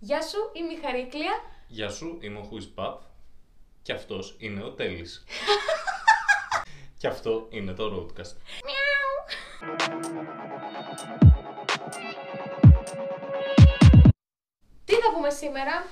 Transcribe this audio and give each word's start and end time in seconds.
Γεια 0.00 0.22
σου, 0.22 0.50
είμαι 0.52 0.72
η 0.72 0.78
Χαρίκλια. 0.82 1.32
Γεια 1.68 1.90
σου, 1.90 2.18
είμαι 2.20 2.38
ο 2.38 2.42
Χουις 2.42 2.68
Παπ 2.68 3.00
και 3.82 3.92
αυτός 3.92 4.36
είναι 4.38 4.62
ο 4.62 4.70
Τέλης. 4.70 5.24
και 6.98 7.06
αυτό 7.06 7.46
είναι 7.50 7.72
το 7.72 7.84
Roadcast. 7.94 8.36
Τι 14.84 14.94
θα 14.94 15.12
πούμε 15.14 15.30
σήμερα; 15.30 15.86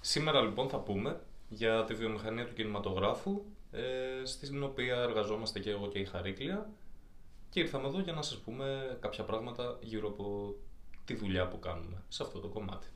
Σήμερα 0.00 0.40
λοιπόν 0.40 0.68
θα 0.68 0.78
πούμε 0.78 1.20
για 1.48 1.84
τη 1.84 1.94
βιομηχανία 1.94 2.46
του 2.46 2.54
κινηματογράφου 2.54 3.42
ε, 3.72 4.24
στην 4.24 4.62
οποία 4.62 4.96
εργαζόμαστε 4.96 5.58
και 5.58 5.70
εγώ 5.70 5.88
και 5.88 5.98
η 5.98 6.04
Χαρίκλια 6.04 6.70
και 7.50 7.60
ήρθαμε 7.60 7.88
εδώ 7.88 8.00
για 8.00 8.12
να 8.12 8.22
σας 8.22 8.38
πούμε 8.38 8.98
κάποια 9.00 9.24
πράγματα 9.24 9.78
γύρω 9.80 10.08
από 10.08 10.54
τη 11.04 11.14
δουλειά 11.14 11.48
που 11.48 11.58
κάνουμε 11.58 12.02
σε 12.08 12.22
αυτό 12.22 12.38
το 12.40 12.48
κομμάτι. 12.48 12.86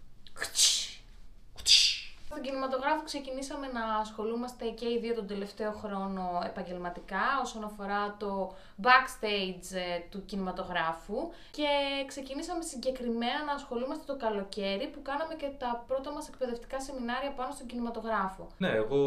Στον 2.35 2.45
κινηματογράφο 2.45 3.03
ξεκινήσαμε 3.05 3.67
να 3.67 3.85
ασχολούμαστε 3.97 4.69
και 4.69 4.89
οι 4.89 4.99
δύο 4.99 5.15
τον 5.15 5.27
τελευταίο 5.27 5.73
χρόνο 5.73 6.41
επαγγελματικά 6.45 7.23
όσον 7.43 7.65
αφορά 7.65 8.17
το 8.19 8.55
backstage 8.83 9.75
ε, 9.75 9.99
του 10.11 10.25
κινηματογράφου 10.25 11.31
και 11.51 11.67
ξεκινήσαμε 12.07 12.63
συγκεκριμένα 12.63 13.45
να 13.47 13.53
ασχολούμαστε 13.53 14.05
το 14.07 14.17
καλοκαίρι 14.17 14.89
που 14.89 15.03
κάναμε 15.03 15.35
και 15.35 15.49
τα 15.59 15.85
πρώτα 15.87 16.13
μας 16.13 16.29
εκπαιδευτικά 16.29 16.81
σεμινάρια 16.81 17.33
πάνω 17.33 17.53
στον 17.53 17.67
κινηματογράφο. 17.67 18.47
Ναι, 18.59 18.69
εγώ 18.71 19.01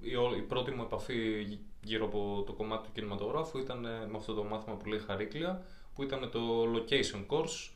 η, 0.00 0.16
ό- 0.16 0.36
η 0.36 0.42
πρώτη 0.42 0.70
μου 0.70 0.82
επαφή 0.82 1.58
γύρω 1.82 2.04
από 2.04 2.42
το 2.46 2.52
κομμάτι 2.52 2.86
του 2.86 2.92
κινηματογράφου 2.92 3.58
ήταν 3.58 3.84
ε, 3.84 4.06
με 4.06 4.16
αυτό 4.16 4.34
το 4.34 4.44
μάθημα 4.44 4.76
που 4.76 4.88
λέει 4.88 4.98
Χαρίκλια 4.98 5.62
που 5.94 6.02
ήταν 6.02 6.30
το 6.30 6.64
Location 6.74 7.26
Course 7.28 7.70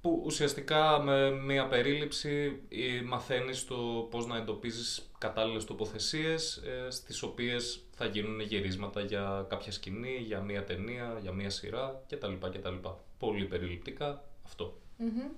που 0.00 0.22
ουσιαστικά 0.24 1.02
με 1.02 1.30
μια 1.30 1.66
περίληψη 1.66 2.60
ε, 2.68 3.02
μαθαίνεις 3.02 3.64
το 3.64 4.06
πώς 4.10 4.26
να 4.26 4.36
εντοπίζεις 4.36 5.10
κατάλληλες 5.18 5.64
τοποθεσίες 5.64 6.56
ε, 6.56 6.90
στις 6.90 7.22
οποίες 7.22 7.84
θα 7.90 8.06
γίνουν 8.06 8.40
γυρίσματα 8.40 9.00
για 9.00 9.46
κάποια 9.48 9.72
σκηνή, 9.72 10.16
για 10.16 10.40
μια 10.40 10.64
ταινία, 10.64 11.18
για 11.22 11.32
μια 11.32 11.50
σειρά 11.50 12.02
κτλ. 12.08 12.32
κτλ. 12.32 12.74
Πολύ 13.18 13.44
περιληπτικά 13.44 14.24
αυτό. 14.44 14.75
Μμμ. 14.96 15.28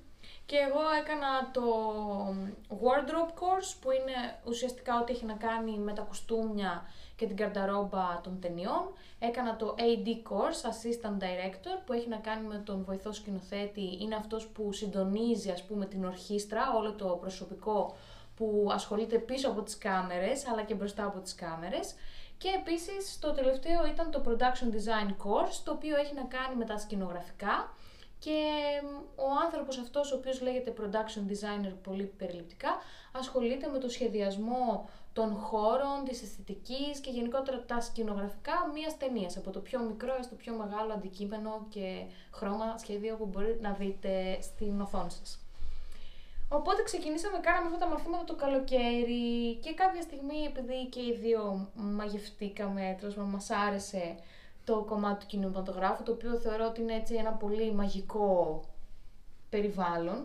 Και 0.47 0.57
εγώ 0.57 0.81
έκανα 1.03 1.51
το 1.53 1.65
wardrobe 2.69 3.33
course 3.41 3.77
που 3.81 3.91
είναι 3.91 4.39
ουσιαστικά 4.47 5.01
ό,τι 5.01 5.13
έχει 5.13 5.25
να 5.25 5.33
κάνει 5.33 5.79
με 5.79 5.93
τα 5.93 6.03
κουστούμια 6.03 6.87
και 7.17 7.27
την 7.27 7.37
καρταρόμπα 7.37 8.21
των 8.21 8.41
ταινιών. 8.41 8.93
Έκανα 9.19 9.57
το 9.57 9.75
AD 9.79 10.09
course, 10.09 10.71
Assistant 10.71 11.23
Director, 11.23 11.83
που 11.87 11.93
έχει 11.93 12.09
να 12.09 12.17
κάνει 12.17 12.47
με 12.47 12.63
τον 12.65 12.85
βοηθό 12.85 13.13
σκηνοθέτη. 13.13 13.99
Είναι 14.01 14.15
αυτός 14.15 14.47
που 14.47 14.73
συντονίζει 14.73 15.51
ας 15.51 15.65
πούμε 15.65 15.87
την 15.87 16.05
ορχήστρα, 16.05 16.73
όλο 16.77 16.93
το 16.93 17.07
προσωπικό 17.07 17.97
που 18.37 18.69
ασχολείται 18.73 19.19
πίσω 19.19 19.49
από 19.49 19.63
τις 19.63 19.79
κάμερες 19.79 20.47
αλλά 20.47 20.63
και 20.63 20.75
μπροστά 20.75 21.05
από 21.05 21.19
τις 21.21 21.35
κάμερες. 21.35 21.95
Και 22.39 22.49
επίσης 22.49 23.19
το 23.19 23.33
τελευταίο 23.33 23.87
ήταν 23.87 24.11
το 24.11 24.23
Production 24.27 24.69
Design 24.75 25.09
Course, 25.09 25.61
το 25.65 25.73
οποίο 25.73 25.97
έχει 25.97 26.15
να 26.15 26.23
κάνει 26.23 26.57
με 26.57 26.65
τα 26.65 26.79
σκηνογραφικά 26.79 27.75
και 28.19 28.41
ο 29.17 29.27
άνθρωπος 29.45 29.79
αυτός, 29.79 30.13
ο 30.13 30.17
οποίος 30.17 30.41
λέγεται 30.41 30.73
Production 30.81 31.31
Designer 31.31 31.73
πολύ 31.83 32.05
περιληπτικά, 32.05 32.69
ασχολείται 33.13 33.69
με 33.69 33.79
το 33.79 33.89
σχεδιασμό 33.89 34.89
των 35.13 35.35
χώρων, 35.35 36.05
της 36.05 36.23
αισθητικής 36.23 36.99
και 37.01 37.11
γενικότερα 37.11 37.65
τα 37.67 37.81
σκηνογραφικά 37.81 38.71
μιας 38.75 38.97
ταινίας, 38.97 39.37
από 39.37 39.51
το 39.51 39.61
πιο 39.61 39.81
μικρό 39.81 40.15
έως 40.15 40.29
το 40.29 40.35
πιο 40.35 40.55
μεγάλο 40.55 40.93
αντικείμενο 40.93 41.67
και 41.69 42.03
χρώμα 42.33 42.79
σχέδιο 42.79 43.17
που 43.17 43.27
μπορείτε 43.27 43.69
να 43.69 43.73
δείτε 43.73 44.39
στην 44.43 44.81
οθόνη 44.81 45.11
σας. 45.11 45.41
Οπότε 46.49 46.83
ξεκινήσαμε, 46.83 47.39
κάναμε 47.39 47.67
αυτά 47.67 47.79
τα 47.79 47.87
μαθήματα 47.87 48.25
το 48.25 48.35
καλοκαίρι 48.35 49.55
και 49.55 49.75
κάποια 49.75 50.03
στιγμή 50.03 50.45
επειδή 50.47 50.87
και 50.87 51.01
οι 51.01 51.19
δύο 51.21 51.69
μαγευτήκαμε, 51.75 52.97
τέλος 53.01 53.15
πάντων 53.15 53.31
μας 53.31 53.51
άρεσε 53.51 54.17
το 54.69 54.85
κομμάτι 54.87 55.21
του 55.21 55.27
κινηματογράφου, 55.27 56.03
το 56.03 56.13
οποίο 56.13 56.35
θεωρώ 56.39 56.67
ότι 56.67 56.81
είναι 56.81 56.95
έτσι 56.95 57.15
ένα 57.15 57.33
πολύ 57.33 57.73
μαγικό 57.73 58.65
περιβάλλον. 59.49 60.25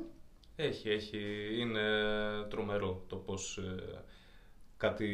Έχει, 0.55 0.89
έχει. 0.89 1.19
Είναι 1.59 1.81
τρομερό 2.49 3.03
το 3.07 3.15
πώς 3.15 3.57
ε, 3.57 4.03
κάτι 4.77 5.07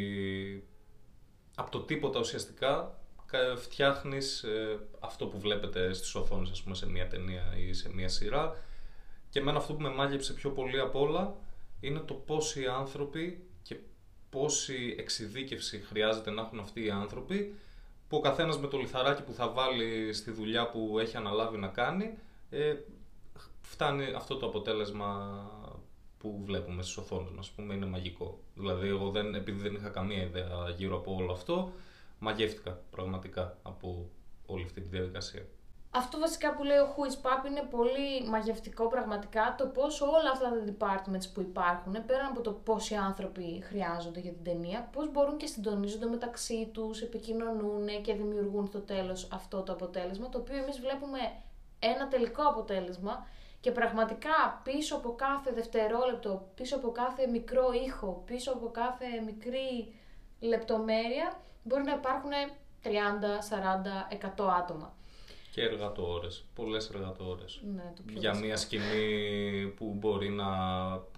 από 1.55 1.71
το 1.71 1.79
τίποτα 1.81 2.19
ουσιαστικά 2.19 2.99
κα- 3.25 3.55
φτιάχνεις 3.55 4.43
ε, 4.43 4.79
αυτό 4.99 5.27
που 5.27 5.39
βλέπετε 5.39 5.93
στις 5.93 6.15
οθόνες, 6.15 6.49
ας 6.51 6.61
πούμε, 6.63 6.75
σε 6.75 6.89
μια 6.89 7.07
ταινία 7.07 7.53
ή 7.57 7.73
σε 7.73 7.93
μια 7.93 8.09
σειρά. 8.09 8.63
Και 9.29 9.39
εμένα 9.39 9.57
αυτό 9.57 9.73
που 9.73 9.81
με 9.81 9.89
μάγεψε 9.89 10.33
πιο 10.33 10.49
πολύ 10.49 10.79
απ' 10.79 10.95
όλα 10.95 11.35
είναι 11.79 11.99
το 11.99 12.13
πόσοι 12.13 12.65
άνθρωποι 12.65 13.47
και 13.61 13.79
πόση 14.29 14.95
εξειδίκευση 14.99 15.79
χρειάζεται 15.79 16.31
να 16.31 16.41
έχουν 16.41 16.59
αυτοί 16.59 16.85
οι 16.85 16.89
άνθρωποι 16.89 17.55
που 18.09 18.17
ο 18.17 18.19
καθένας 18.19 18.59
με 18.59 18.67
το 18.67 18.77
λιθαράκι 18.77 19.23
που 19.23 19.33
θα 19.33 19.49
βάλει 19.49 20.13
στη 20.13 20.31
δουλειά 20.31 20.69
που 20.69 20.99
έχει 20.99 21.17
αναλάβει 21.17 21.57
να 21.57 21.67
κάνει 21.67 22.17
ε, 22.49 22.75
φτάνει 23.61 24.13
αυτό 24.15 24.37
το 24.37 24.45
αποτέλεσμα 24.45 25.41
που 26.17 26.41
βλέπουμε 26.45 26.83
στις 26.83 26.97
οθόνες 26.97 27.31
μας, 27.31 27.47
ας 27.47 27.51
πούμε, 27.51 27.73
είναι 27.73 27.85
μαγικό. 27.85 28.39
Δηλαδή, 28.55 28.87
εγώ 28.87 29.09
δεν, 29.09 29.35
επειδή 29.35 29.61
δεν 29.61 29.75
είχα 29.75 29.89
καμία 29.89 30.23
ιδέα 30.23 30.69
γύρω 30.77 30.97
από 30.97 31.15
όλο 31.15 31.31
αυτό, 31.31 31.71
μαγεύτηκα 32.19 32.81
πραγματικά 32.91 33.57
από 33.61 34.09
όλη 34.45 34.63
αυτή 34.63 34.81
τη 34.81 34.87
διαδικασία. 34.87 35.45
Αυτό 35.91 36.19
βασικά 36.19 36.53
που 36.53 36.63
λέει 36.63 36.77
ο 36.77 36.95
Who 36.95 37.01
is 37.01 37.15
Pap 37.25 37.45
είναι 37.45 37.61
πολύ 37.61 38.29
μαγευτικό 38.29 38.87
πραγματικά 38.87 39.55
το 39.57 39.67
πώς 39.67 40.01
όλα 40.01 40.29
αυτά 40.31 40.49
τα 40.49 40.63
departments 40.65 41.33
που 41.33 41.41
υπάρχουν, 41.41 42.05
πέραν 42.05 42.25
από 42.25 42.41
το 42.41 42.51
πόσοι 42.51 42.95
άνθρωποι 42.95 43.61
χρειάζονται 43.63 44.19
για 44.19 44.31
την 44.31 44.43
ταινία, 44.43 44.89
πώς 44.91 45.11
μπορούν 45.11 45.37
και 45.37 45.45
συντονίζονται 45.45 46.05
μεταξύ 46.05 46.69
τους, 46.73 47.01
επικοινωνούν 47.01 48.01
και 48.01 48.13
δημιουργούν 48.13 48.67
στο 48.67 48.79
τέλος 48.79 49.27
αυτό 49.31 49.61
το 49.61 49.71
αποτέλεσμα, 49.71 50.29
το 50.29 50.37
οποίο 50.37 50.57
εμείς 50.57 50.79
βλέπουμε 50.79 51.19
ένα 51.79 52.07
τελικό 52.07 52.43
αποτέλεσμα 52.43 53.27
και 53.59 53.71
πραγματικά 53.71 54.61
πίσω 54.63 54.95
από 54.95 55.15
κάθε 55.15 55.51
δευτερόλεπτο, 55.51 56.47
πίσω 56.55 56.75
από 56.75 56.91
κάθε 56.91 57.27
μικρό 57.27 57.71
ήχο, 57.85 58.23
πίσω 58.25 58.51
από 58.51 58.69
κάθε 58.71 59.05
μικρή 59.25 59.93
λεπτομέρεια 60.39 61.39
μπορεί 61.63 61.83
να 61.83 61.93
υπάρχουν 61.93 62.31
30, 62.83 62.89
40, 63.49 64.07
100 64.37 64.49
άτομα. 64.59 64.93
Και 65.51 65.61
εργατόρες, 65.61 66.45
πολλές 66.55 66.89
εργατόρες. 66.89 67.61
Ναι, 67.75 67.93
το 67.95 68.01
πιο 68.05 68.19
Για 68.19 68.29
βασικό. 68.29 68.47
μια 68.47 68.57
σκηνή 68.57 69.67
που 69.75 69.95
μπορεί 69.99 70.29
να 70.29 70.47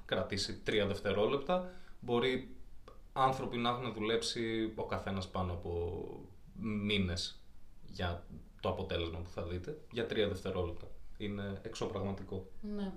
κρατήσει 0.06 0.60
τρία 0.64 0.86
δευτερόλεπτα, 0.86 1.70
μπορεί 2.00 2.56
άνθρωποι 3.14 3.58
να 3.58 3.70
έχουν 3.70 3.94
δουλέψει 3.94 4.74
ο 4.76 4.86
καθένας 4.86 5.28
πάνω 5.28 5.52
από 5.54 6.04
μήνες 6.60 7.40
για 7.88 8.24
το 8.62 8.70
αποτέλεσμα 8.70 9.20
που 9.20 9.30
θα 9.30 9.44
δείτε, 9.44 9.78
για 9.92 10.06
τρία 10.06 10.28
δευτερόλεπτα. 10.28 10.88
Είναι 11.18 11.60
εξωπραγματικό. 11.62 12.46
Ναι. 12.62 12.92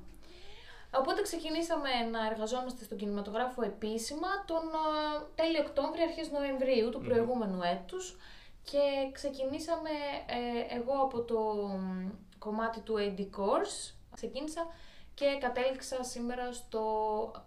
Οπότε 0.98 1.22
ξεκινήσαμε 1.22 1.88
να 2.12 2.26
εργαζόμαστε 2.26 2.84
στον 2.84 2.98
κινηματογράφο 2.98 3.62
επίσημα 3.62 4.28
τον 4.46 4.56
ε, 4.56 5.24
τέλειο 5.34 5.60
Οκτώβριο, 5.66 6.04
αρχές 6.04 6.30
Νοεμβρίου 6.30 6.90
του 6.90 6.98
Μμμ. 6.98 7.06
προηγούμενου 7.06 7.62
έτους 7.62 8.16
και 8.64 9.10
ξεκινήσαμε 9.12 9.90
ε, 10.26 10.74
εγώ 10.76 10.92
από 11.02 11.22
το 11.22 11.38
μ, 11.78 12.08
κομμάτι 12.38 12.80
του 12.80 12.94
AD 12.98 13.20
Course, 13.20 13.92
ξεκίνησα 14.14 14.66
και 15.14 15.26
κατέληξα 15.40 16.04
σήμερα 16.04 16.52
στο 16.52 16.82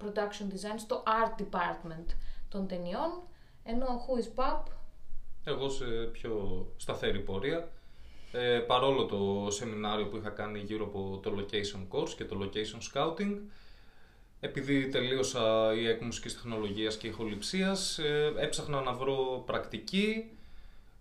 Production 0.03 0.53
Design, 0.53 0.77
στο 0.77 1.03
Art 1.05 1.41
Department 1.41 2.05
των 2.49 2.67
ταινιών, 2.67 3.21
ενώ 3.63 3.85
ο 3.85 4.05
Who 4.07 4.23
is 4.23 4.43
Pop 4.43 4.63
Εγώ 5.43 5.69
σε 5.69 5.85
πιο 6.11 6.65
σταθερή 6.77 7.19
πορεία. 7.19 7.71
Ε, 8.31 8.59
παρόλο 8.59 9.05
το 9.05 9.51
σεμινάριο 9.51 10.07
που 10.07 10.17
είχα 10.17 10.29
κάνει 10.29 10.59
γύρω 10.59 10.85
από 10.85 11.19
το 11.23 11.33
Location 11.37 11.87
Course 11.97 12.09
και 12.09 12.25
το 12.25 12.37
Location 12.41 12.93
Scouting, 12.93 13.37
επειδή 14.39 14.89
τελείωσα 14.89 15.73
η 15.73 15.87
ΕΚ 15.87 16.01
Μουσικής 16.01 16.33
Τεχνολογίας 16.33 16.97
και 16.97 17.07
Ηχοληψίας, 17.07 17.97
ε, 17.97 18.33
έψαχνα 18.37 18.81
να 18.81 18.93
βρω 18.93 19.43
πρακτική. 19.45 20.36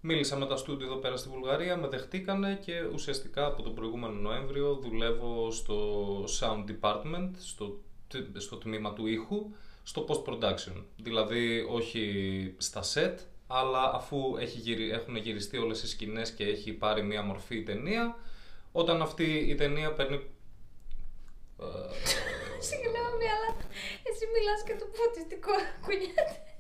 Μίλησα 0.09 0.37
με 0.37 0.47
τα 0.47 0.57
στούντιο 0.57 0.87
εδώ 0.87 0.97
πέρα 0.97 1.17
στη 1.17 1.29
Βουλγαρία, 1.29 1.77
με 1.77 1.89
δεχτήκανε 1.89 2.59
και 2.65 2.81
ουσιαστικά 2.93 3.47
από 3.47 3.63
τον 3.63 3.75
προηγούμενο 3.75 4.13
Νοέμβριο 4.13 4.75
δουλεύω 4.75 5.51
στο 5.51 5.79
Sound 6.41 6.65
Department, 6.71 7.31
στο, 7.39 7.81
τ- 8.09 8.41
στο 8.41 8.57
τμήμα 8.57 8.93
του 8.93 9.07
ήχου, 9.07 9.51
στο 9.83 10.07
post-production. 10.09 10.83
Δηλαδή 10.97 11.67
όχι 11.71 12.05
στα 12.59 12.83
set, 12.95 13.15
αλλά 13.47 13.91
αφού 13.95 14.37
έχει 14.39 14.59
γυρι... 14.59 14.91
έχουν 14.91 15.17
γυριστεί 15.17 15.57
όλες 15.57 15.83
οι 15.83 15.89
σκηνές 15.89 16.31
και 16.33 16.45
έχει 16.45 16.73
πάρει 16.73 17.03
μία 17.03 17.23
μορφή 17.23 17.57
η 17.57 17.63
ταινία, 17.63 18.17
όταν 18.73 19.03
αυτή 19.03 19.25
η 19.25 19.55
ταινία 19.55 19.93
παίρνει... 19.93 20.17
Ε, 21.61 21.65
Συγγνώμη, 22.69 23.27
αλλά 23.35 23.57
εσύ 24.03 24.25
μιλάς 24.35 24.63
και 24.67 24.75
το 24.79 24.87
φωτιστικό 24.93 25.53
κουνιέται. 25.85 26.56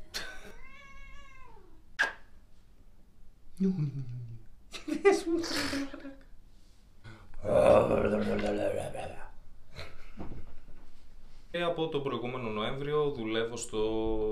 Και 11.51 11.63
από 11.63 11.89
τον 11.89 12.03
προηγούμενο 12.03 12.49
Νοέμβριο 12.49 13.11
δουλεύω 13.11 13.57
στο 13.57 13.83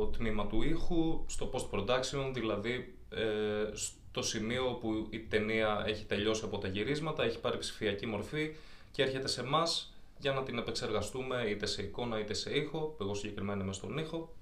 τμήμα 0.06 0.46
του 0.46 0.62
ήχου, 0.62 1.24
στο 1.26 1.50
post-production, 1.52 2.30
δηλαδή 2.32 2.94
ε, 3.10 3.70
στο 3.72 4.22
σημείο 4.22 4.64
που 4.80 5.06
η 5.10 5.18
ταινία 5.18 5.84
έχει 5.86 6.04
τελειώσει 6.04 6.44
από 6.44 6.58
τα 6.58 6.68
γυρίσματα, 6.68 7.22
έχει 7.24 7.40
πάρει 7.40 7.58
ψηφιακή 7.58 8.06
μορφή 8.06 8.54
και 8.90 9.02
έρχεται 9.02 9.28
σε 9.28 9.40
εμάς 9.40 9.94
για 10.18 10.32
να 10.32 10.42
την 10.42 10.58
επεξεργαστούμε 10.58 11.44
είτε 11.48 11.66
σε 11.66 11.82
εικόνα 11.82 12.20
είτε 12.20 12.34
σε 12.34 12.56
ήχο, 12.56 12.96
εγώ 13.00 13.14
συγκεκριμένα 13.14 13.62
είμαι 13.62 13.72
στον 13.72 13.98
ήχο 13.98 14.34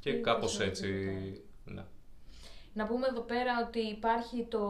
και 0.00 0.10
Είτε 0.10 0.20
κάπως 0.20 0.52
σε 0.52 0.64
έτσι, 0.64 0.84
οτιδήποτε. 0.84 1.40
ναι. 1.64 1.84
Να 2.76 2.86
πούμε 2.86 3.06
εδώ 3.06 3.20
πέρα 3.20 3.52
ότι 3.66 3.78
υπάρχει 3.78 4.46
το 4.50 4.62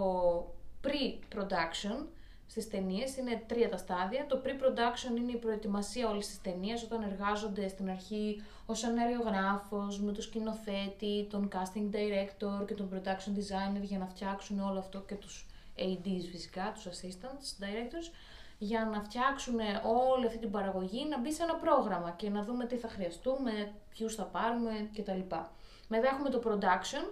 pre-production 0.84 2.06
στις 2.46 2.68
ταινίες. 2.68 3.16
Είναι 3.16 3.42
τρία 3.46 3.68
τα 3.68 3.76
στάδια. 3.76 4.26
Το 4.28 4.42
pre-production 4.44 5.16
είναι 5.16 5.32
η 5.32 5.36
προετοιμασία 5.36 6.08
όλης 6.08 6.26
της 6.26 6.40
ταινίας 6.40 6.82
όταν 6.82 7.02
εργάζονται 7.02 7.68
στην 7.68 7.90
αρχή 7.90 8.42
ο 8.66 8.74
σεναριογράφος 8.74 10.00
με 10.00 10.12
τον 10.12 10.22
σκηνοθέτη, 10.22 11.26
τον 11.30 11.48
casting 11.52 11.94
director 11.94 12.66
και 12.66 12.74
τον 12.74 12.90
production 12.92 13.38
designer 13.38 13.82
για 13.82 13.98
να 13.98 14.06
φτιάξουν 14.06 14.60
όλο 14.60 14.78
αυτό 14.78 15.00
και 15.00 15.14
τους 15.14 15.46
ADs 15.76 16.24
φυσικά, 16.30 16.72
τους 16.74 16.84
assistants 16.84 17.64
directors 17.64 18.12
για 18.58 18.88
να 18.92 19.00
φτιάξουν 19.00 19.58
όλη 20.14 20.26
αυτή 20.26 20.38
την 20.38 20.50
παραγωγή 20.50 21.06
να 21.08 21.20
μπει 21.20 21.32
σε 21.32 21.42
ένα 21.42 21.54
πρόγραμμα 21.54 22.10
και 22.10 22.30
να 22.30 22.42
δούμε 22.42 22.66
τι 22.66 22.76
θα 22.76 22.88
χρειαστούμε, 22.88 23.72
ποιους 23.90 24.14
θα 24.14 24.24
πάρουμε 24.24 24.90
κτλ. 24.96 25.20
Μετά 25.88 26.08
έχουμε 26.08 26.30
το 26.30 26.42
production, 26.44 27.04
εμ, 27.04 27.08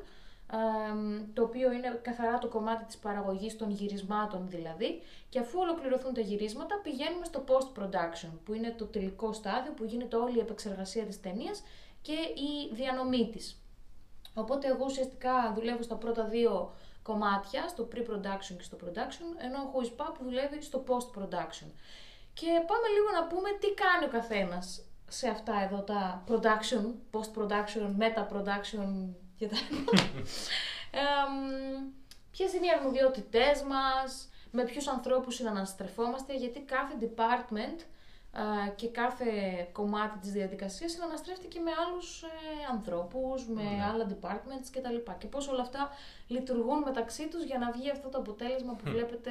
το 1.33 1.43
οποίο 1.43 1.73
είναι 1.73 1.99
καθαρά 2.03 2.39
το 2.39 2.49
κομμάτι 2.49 2.85
της 2.85 2.97
παραγωγής 2.97 3.57
των 3.57 3.71
γυρισμάτων 3.71 4.49
δηλαδή 4.49 5.03
και 5.29 5.39
αφού 5.39 5.59
ολοκληρωθούν 5.59 6.15
τα 6.15 6.21
γυρίσματα 6.21 6.81
πηγαίνουμε 6.83 7.25
στο 7.25 7.45
post-production 7.49 8.31
που 8.45 8.55
είναι 8.55 8.75
το 8.79 8.85
τελικό 8.85 9.33
στάδιο 9.33 9.73
που 9.73 9.85
γίνεται 9.85 10.17
όλη 10.17 10.37
η 10.37 10.41
επεξεργασία 10.41 11.05
της 11.05 11.21
ταινίας 11.21 11.63
και 12.03 12.13
η 12.13 12.75
διανομή 12.75 13.29
της. 13.33 13.59
Οπότε 14.35 14.69
εγώ 14.69 14.85
ουσιαστικά 14.85 15.53
δουλεύω 15.55 15.83
στα 15.83 15.97
πρώτα 15.97 16.25
δύο 16.25 16.73
κομμάτια, 17.03 17.69
στο 17.69 17.89
pre-production 17.95 18.55
και 18.57 18.63
στο 18.63 18.77
production, 18.85 19.45
ενώ 19.45 19.59
ο 19.59 19.71
Χουισπά 19.73 20.13
που 20.13 20.25
δουλεύει 20.25 20.63
στο 20.63 20.85
post-production. 20.89 21.69
Και 22.35 22.49
πάμε 22.67 22.87
λίγο 22.95 23.11
να 23.21 23.27
πούμε 23.27 23.49
τι 23.61 23.75
κάνει 23.75 24.05
ο 24.05 24.09
καθένας 24.09 24.85
σε 25.09 25.29
αυτά 25.29 25.63
εδώ 25.63 25.83
τα 25.83 26.25
production, 26.29 26.85
post-production, 27.13 27.85
meta-production 28.01 28.89
και 29.39 29.47
τα 29.49 29.57
Εμ, 30.91 31.93
Ποιες 32.31 32.53
είναι 32.53 32.67
οι 32.67 32.71
αρμοδιότητές 32.79 33.63
μας, 33.63 34.29
με 34.51 34.65
ποιους 34.65 34.87
ανθρώπους 34.89 35.35
συναναστρεφόμαστε, 35.35 36.35
γιατί 36.37 36.61
κάθε 36.61 36.95
department 37.01 37.81
α, 38.33 38.43
και 38.77 38.89
κάθε 38.89 39.25
κομμάτι 39.73 40.19
της 40.19 40.31
διαδικασίας 40.33 40.93
συναναστρέφεται 40.93 41.47
και 41.47 41.61
με 41.61 41.71
άλλους 41.87 42.23
ε, 42.23 42.29
ανθρώπους, 42.73 43.47
με 43.49 43.63
Ναι. 43.63 43.85
άλλα 43.85 44.07
departments 44.11 44.69
κτλ. 44.71 45.13
Και 45.19 45.27
πώς 45.27 45.49
όλα 45.49 45.63
αυτά 45.63 45.91
λειτουργούν 46.27 46.79
μεταξύ 46.83 47.29
τους 47.29 47.45
για 47.45 47.59
να 47.59 47.71
βγει 47.71 47.91
αυτό 47.91 48.09
το 48.09 48.19
αποτέλεσμα 48.19 48.73
που 48.73 48.91
βλέπετε 48.91 49.31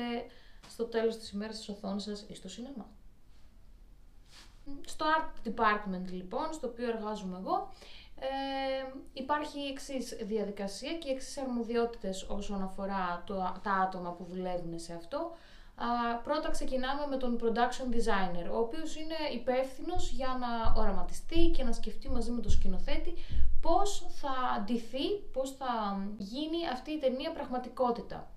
στο 0.70 0.84
τέλος 0.86 1.18
της 1.18 1.32
ημέρας 1.32 1.58
της 1.58 1.70
οθόνης 1.70 2.04
σας 2.04 2.26
ή 2.28 2.36
στο 2.36 2.50
σινεμά. 2.50 2.90
Στο 4.86 5.06
art 5.06 5.48
department 5.48 6.12
λοιπόν, 6.12 6.54
στο 6.54 6.68
οποίο 6.68 6.90
εργάζομαι 6.90 7.38
εγώ, 7.38 7.74
ε, 8.20 8.28
υπάρχει 9.14 9.60
η 9.60 9.68
εξής 9.68 10.18
διαδικασία 10.22 10.94
και 10.94 11.10
οι 11.10 11.12
εξής 11.14 11.38
αρμοδιότητες 11.38 12.24
όσον 12.30 12.64
αφορά 12.64 13.24
το, 13.26 13.60
τα 13.64 13.72
άτομα 13.72 14.12
που 14.12 14.24
δουλεύουν 14.24 14.80
σε 14.80 14.94
αυτό. 14.94 15.36
Α, 15.76 16.18
πρώτα 16.24 16.50
ξεκινάμε 16.50 17.08
με 17.10 17.18
τον 17.18 17.40
production 17.42 17.96
designer, 17.96 18.52
ο 18.52 18.58
οποίος 18.58 18.96
είναι 18.96 19.16
υπεύθυνος 19.34 20.12
για 20.12 20.38
να 20.40 20.82
οραματιστεί 20.82 21.52
και 21.56 21.64
να 21.64 21.72
σκεφτεί 21.72 22.10
μαζί 22.10 22.32
με 22.32 22.42
τον 22.42 22.52
σκηνοθέτη 22.52 23.14
πώς 23.62 24.06
θα 24.10 24.64
ντυθεί, 24.64 25.08
πώς 25.34 25.52
θα 25.52 26.02
γίνει 26.18 26.68
αυτή 26.74 26.92
η 26.92 27.00
ταινία 27.00 27.32
πραγματικότητα. 27.32 28.32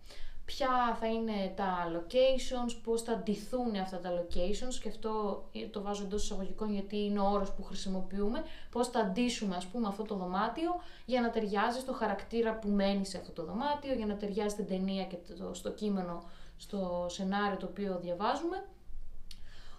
Ποια 0.47 0.97
θα 1.01 1.07
είναι 1.07 1.53
τα 1.57 1.91
locations, 1.93 2.77
πώς 2.85 3.03
θα 3.03 3.17
ντυθούν 3.17 3.77
αυτά 3.77 3.99
τα 3.99 4.11
locations 4.11 4.75
και 4.83 4.89
αυτό 4.89 5.45
το 5.71 5.83
βάζω 5.83 6.03
εντός 6.03 6.23
εισαγωγικών 6.25 6.73
γιατί 6.73 6.97
είναι 7.05 7.19
ο 7.21 7.31
όρος 7.31 7.53
που 7.53 7.63
χρησιμοποιούμε, 7.63 8.45
πώς 8.71 8.89
θα 8.89 9.05
ντύσουμε 9.05 9.57
ας 9.57 9.67
πούμε 9.67 9.89
αυτό 9.89 10.03
το 10.03 10.15
δωμάτιο 10.15 10.81
για 11.05 11.21
να 11.21 11.31
ταιριάζει 11.31 11.81
στο 11.81 11.93
χαρακτήρα 11.93 12.59
που 12.59 12.69
μένει 12.69 13.07
σε 13.07 13.19
αυτό 13.19 13.33
το 13.33 13.45
δωμάτιο, 13.45 13.95
για 13.95 14.07
να 14.07 14.17
ταιριάζει 14.17 14.49
στην 14.49 14.67
ταινία 14.67 15.05
και 15.05 15.17
το, 15.39 15.55
στο 15.55 15.71
κείμενο, 15.71 16.23
στο 16.57 17.07
σενάριο 17.09 17.57
το 17.57 17.67
οποίο 17.67 17.99
διαβάζουμε. 18.03 18.65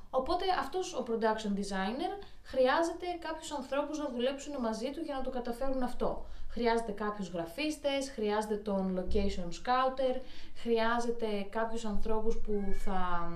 Οπότε 0.09 0.45
αυτός 0.59 0.93
ο 0.93 1.03
production 1.07 1.59
designer 1.59 2.23
χρειάζεται 2.43 3.05
κάποιους 3.19 3.51
ανθρώπους 3.51 3.97
να 3.97 4.09
δουλέψουν 4.09 4.53
μαζί 4.61 4.91
του 4.91 5.01
για 5.01 5.15
να 5.15 5.21
το 5.21 5.29
καταφέρουν 5.29 5.83
αυτό. 5.83 6.25
Χρειάζεται 6.57 6.91
κάποιους 6.91 7.29
γραφίστες, 7.29 8.11
χρειάζεται 8.15 8.55
τον 8.55 8.99
location 8.99 9.49
scouter, 9.49 10.21
χρειάζεται 10.55 11.47
κάποιους 11.49 11.85
ανθρώπους 11.85 12.37
που 12.37 12.63
θα 12.85 13.31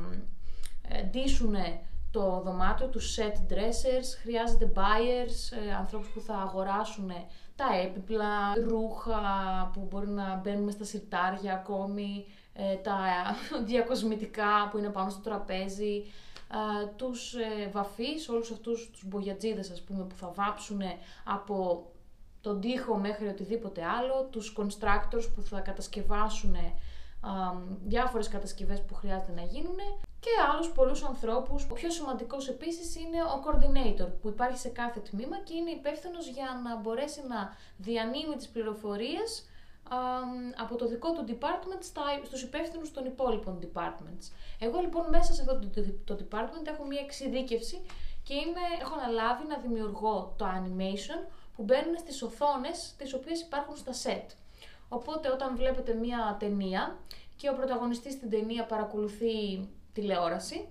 ε, 0.88 1.03
ντύσουν 1.03 1.56
το 2.12 2.41
δωμάτιο, 2.45 2.88
τους 2.88 3.18
set 3.19 3.53
dressers, 3.53 4.07
χρειάζεται 4.21 4.71
buyers, 4.75 5.57
ε, 5.68 5.73
ανθρώπους 5.73 6.07
που 6.07 6.19
θα 6.19 6.35
αγοράσουν 6.35 7.12
τα 7.56 7.65
έπιπλα, 7.83 8.53
ρούχα 8.68 9.21
που 9.74 9.88
μπορεί 9.89 10.07
να 10.07 10.35
μπαίνουν 10.35 10.63
μες 10.63 10.74
στα 10.74 10.83
σιρτάρια 10.83 11.53
ακόμη, 11.53 12.25
ε, 12.53 12.75
τα 12.75 12.97
διακοσμητικά 13.69 14.67
που 14.71 14.77
είναι 14.77 14.89
πάνω 14.89 15.09
στο 15.09 15.21
τραπέζι, 15.21 16.06
α, 16.47 16.88
τους 16.95 17.33
ε, 17.33 17.69
βαφείς, 17.71 18.29
όλους 18.29 18.51
αυτούς 18.51 18.89
τους 18.91 19.06
μπογιατζίδες 19.06 19.71
ας 19.71 19.81
πούμε 19.81 20.03
που 20.03 20.15
θα 20.15 20.31
βάψουν 20.35 20.81
από 21.24 21.85
τον 22.41 22.61
τοίχο 22.61 22.95
μέχρι 22.95 23.27
οτιδήποτε 23.27 23.85
άλλο, 23.85 24.27
τους 24.31 24.55
constructors 24.57 25.29
που 25.35 25.41
θα 25.41 25.59
κατασκευάσουν 25.59 26.55
α, 26.55 27.29
διάφορες 27.85 28.27
κατασκευές 28.27 28.81
που 28.81 28.93
χρειάζεται 28.93 29.31
να 29.35 29.41
γίνουν 29.41 29.77
και 30.19 30.29
άλλους 30.51 30.69
πολλούς 30.71 31.03
ανθρώπους. 31.03 31.67
Ο 31.71 31.73
πιο 31.73 31.89
σημαντικός 31.89 32.47
επίσης 32.49 32.95
είναι 32.95 33.17
ο 33.23 33.41
coordinator 33.45 34.09
που 34.21 34.27
υπάρχει 34.27 34.57
σε 34.57 34.69
κάθε 34.69 34.99
τμήμα 34.99 35.38
και 35.38 35.53
είναι 35.53 35.69
υπεύθυνος 35.69 36.27
για 36.27 36.61
να 36.63 36.75
μπορέσει 36.75 37.21
να 37.27 37.55
διανύμει 37.77 38.35
τις 38.35 38.47
πληροφορίες 38.47 39.45
α, 39.89 39.97
από 40.63 40.75
το 40.75 40.88
δικό 40.88 41.11
του 41.11 41.25
department 41.27 41.81
στα, 41.81 42.01
στους 42.23 42.41
υπεύθυνους 42.43 42.91
των 42.91 43.05
υπόλοιπων 43.05 43.59
departments. 43.61 44.25
Εγώ 44.59 44.79
λοιπόν 44.79 45.09
μέσα 45.09 45.33
σε 45.33 45.41
αυτό 45.41 45.59
το, 45.59 45.69
το 46.05 46.25
department 46.25 46.67
έχω 46.67 46.86
μια 46.86 47.01
εξειδίκευση 47.01 47.81
και 48.24 48.33
είμαι, 48.33 48.63
έχω 48.81 48.93
αναλάβει 49.00 49.48
να 49.48 49.57
δημιουργώ 49.57 50.33
το 50.38 50.45
animation 50.45 51.19
που 51.55 51.63
μπαίνουν 51.63 51.98
στις 51.98 52.22
οθόνες 52.22 52.93
τις 52.98 53.13
οποίες 53.13 53.41
υπάρχουν 53.41 53.77
στα 53.77 53.91
set. 54.03 54.25
Οπότε 54.89 55.29
όταν 55.29 55.55
βλέπετε 55.55 55.93
μια 55.93 56.36
ταινία 56.39 56.98
και 57.36 57.50
ο 57.50 57.53
πρωταγωνιστής 57.53 58.13
στην 58.13 58.29
ταινία 58.29 58.65
παρακολουθεί 58.65 59.67
τηλεόραση, 59.93 60.67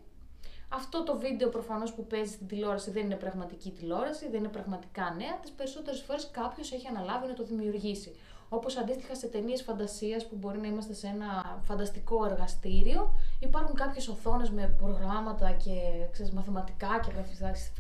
αυτό 0.69 1.03
το 1.03 1.19
βίντεο 1.19 1.49
προφανώς 1.49 1.93
που 1.93 2.07
παίζει 2.07 2.33
στην 2.33 2.47
τηλεόραση 2.47 2.91
δεν 2.91 3.05
είναι 3.05 3.15
πραγματική 3.15 3.71
τηλεόραση, 3.71 4.29
δεν 4.29 4.39
είναι 4.39 4.49
πραγματικά 4.49 5.15
νέα, 5.19 5.39
τις 5.43 5.51
περισσότερες 5.51 6.01
φορές 6.01 6.31
κάποιος 6.31 6.73
έχει 6.73 6.87
αναλάβει 6.87 7.27
να 7.27 7.35
το 7.35 7.45
δημιουργήσει. 7.45 8.17
Όπως 8.53 8.77
αντίστοιχα 8.77 9.15
σε 9.15 9.27
ταινίες 9.27 9.63
φαντασίας 9.63 10.27
που 10.27 10.37
μπορεί 10.37 10.59
να 10.59 10.67
είμαστε 10.67 10.95
σε 10.95 11.07
ένα 11.07 11.61
φανταστικό 11.63 12.25
εργαστήριο, 12.25 13.15
υπάρχουν 13.39 13.75
κάποιες 13.75 14.09
οθόνες 14.09 14.51
με 14.51 14.75
προγράμματα 14.79 15.51
και 15.51 15.77
ξέρεις, 16.13 16.33
μαθηματικά 16.33 17.01
και 17.05 17.11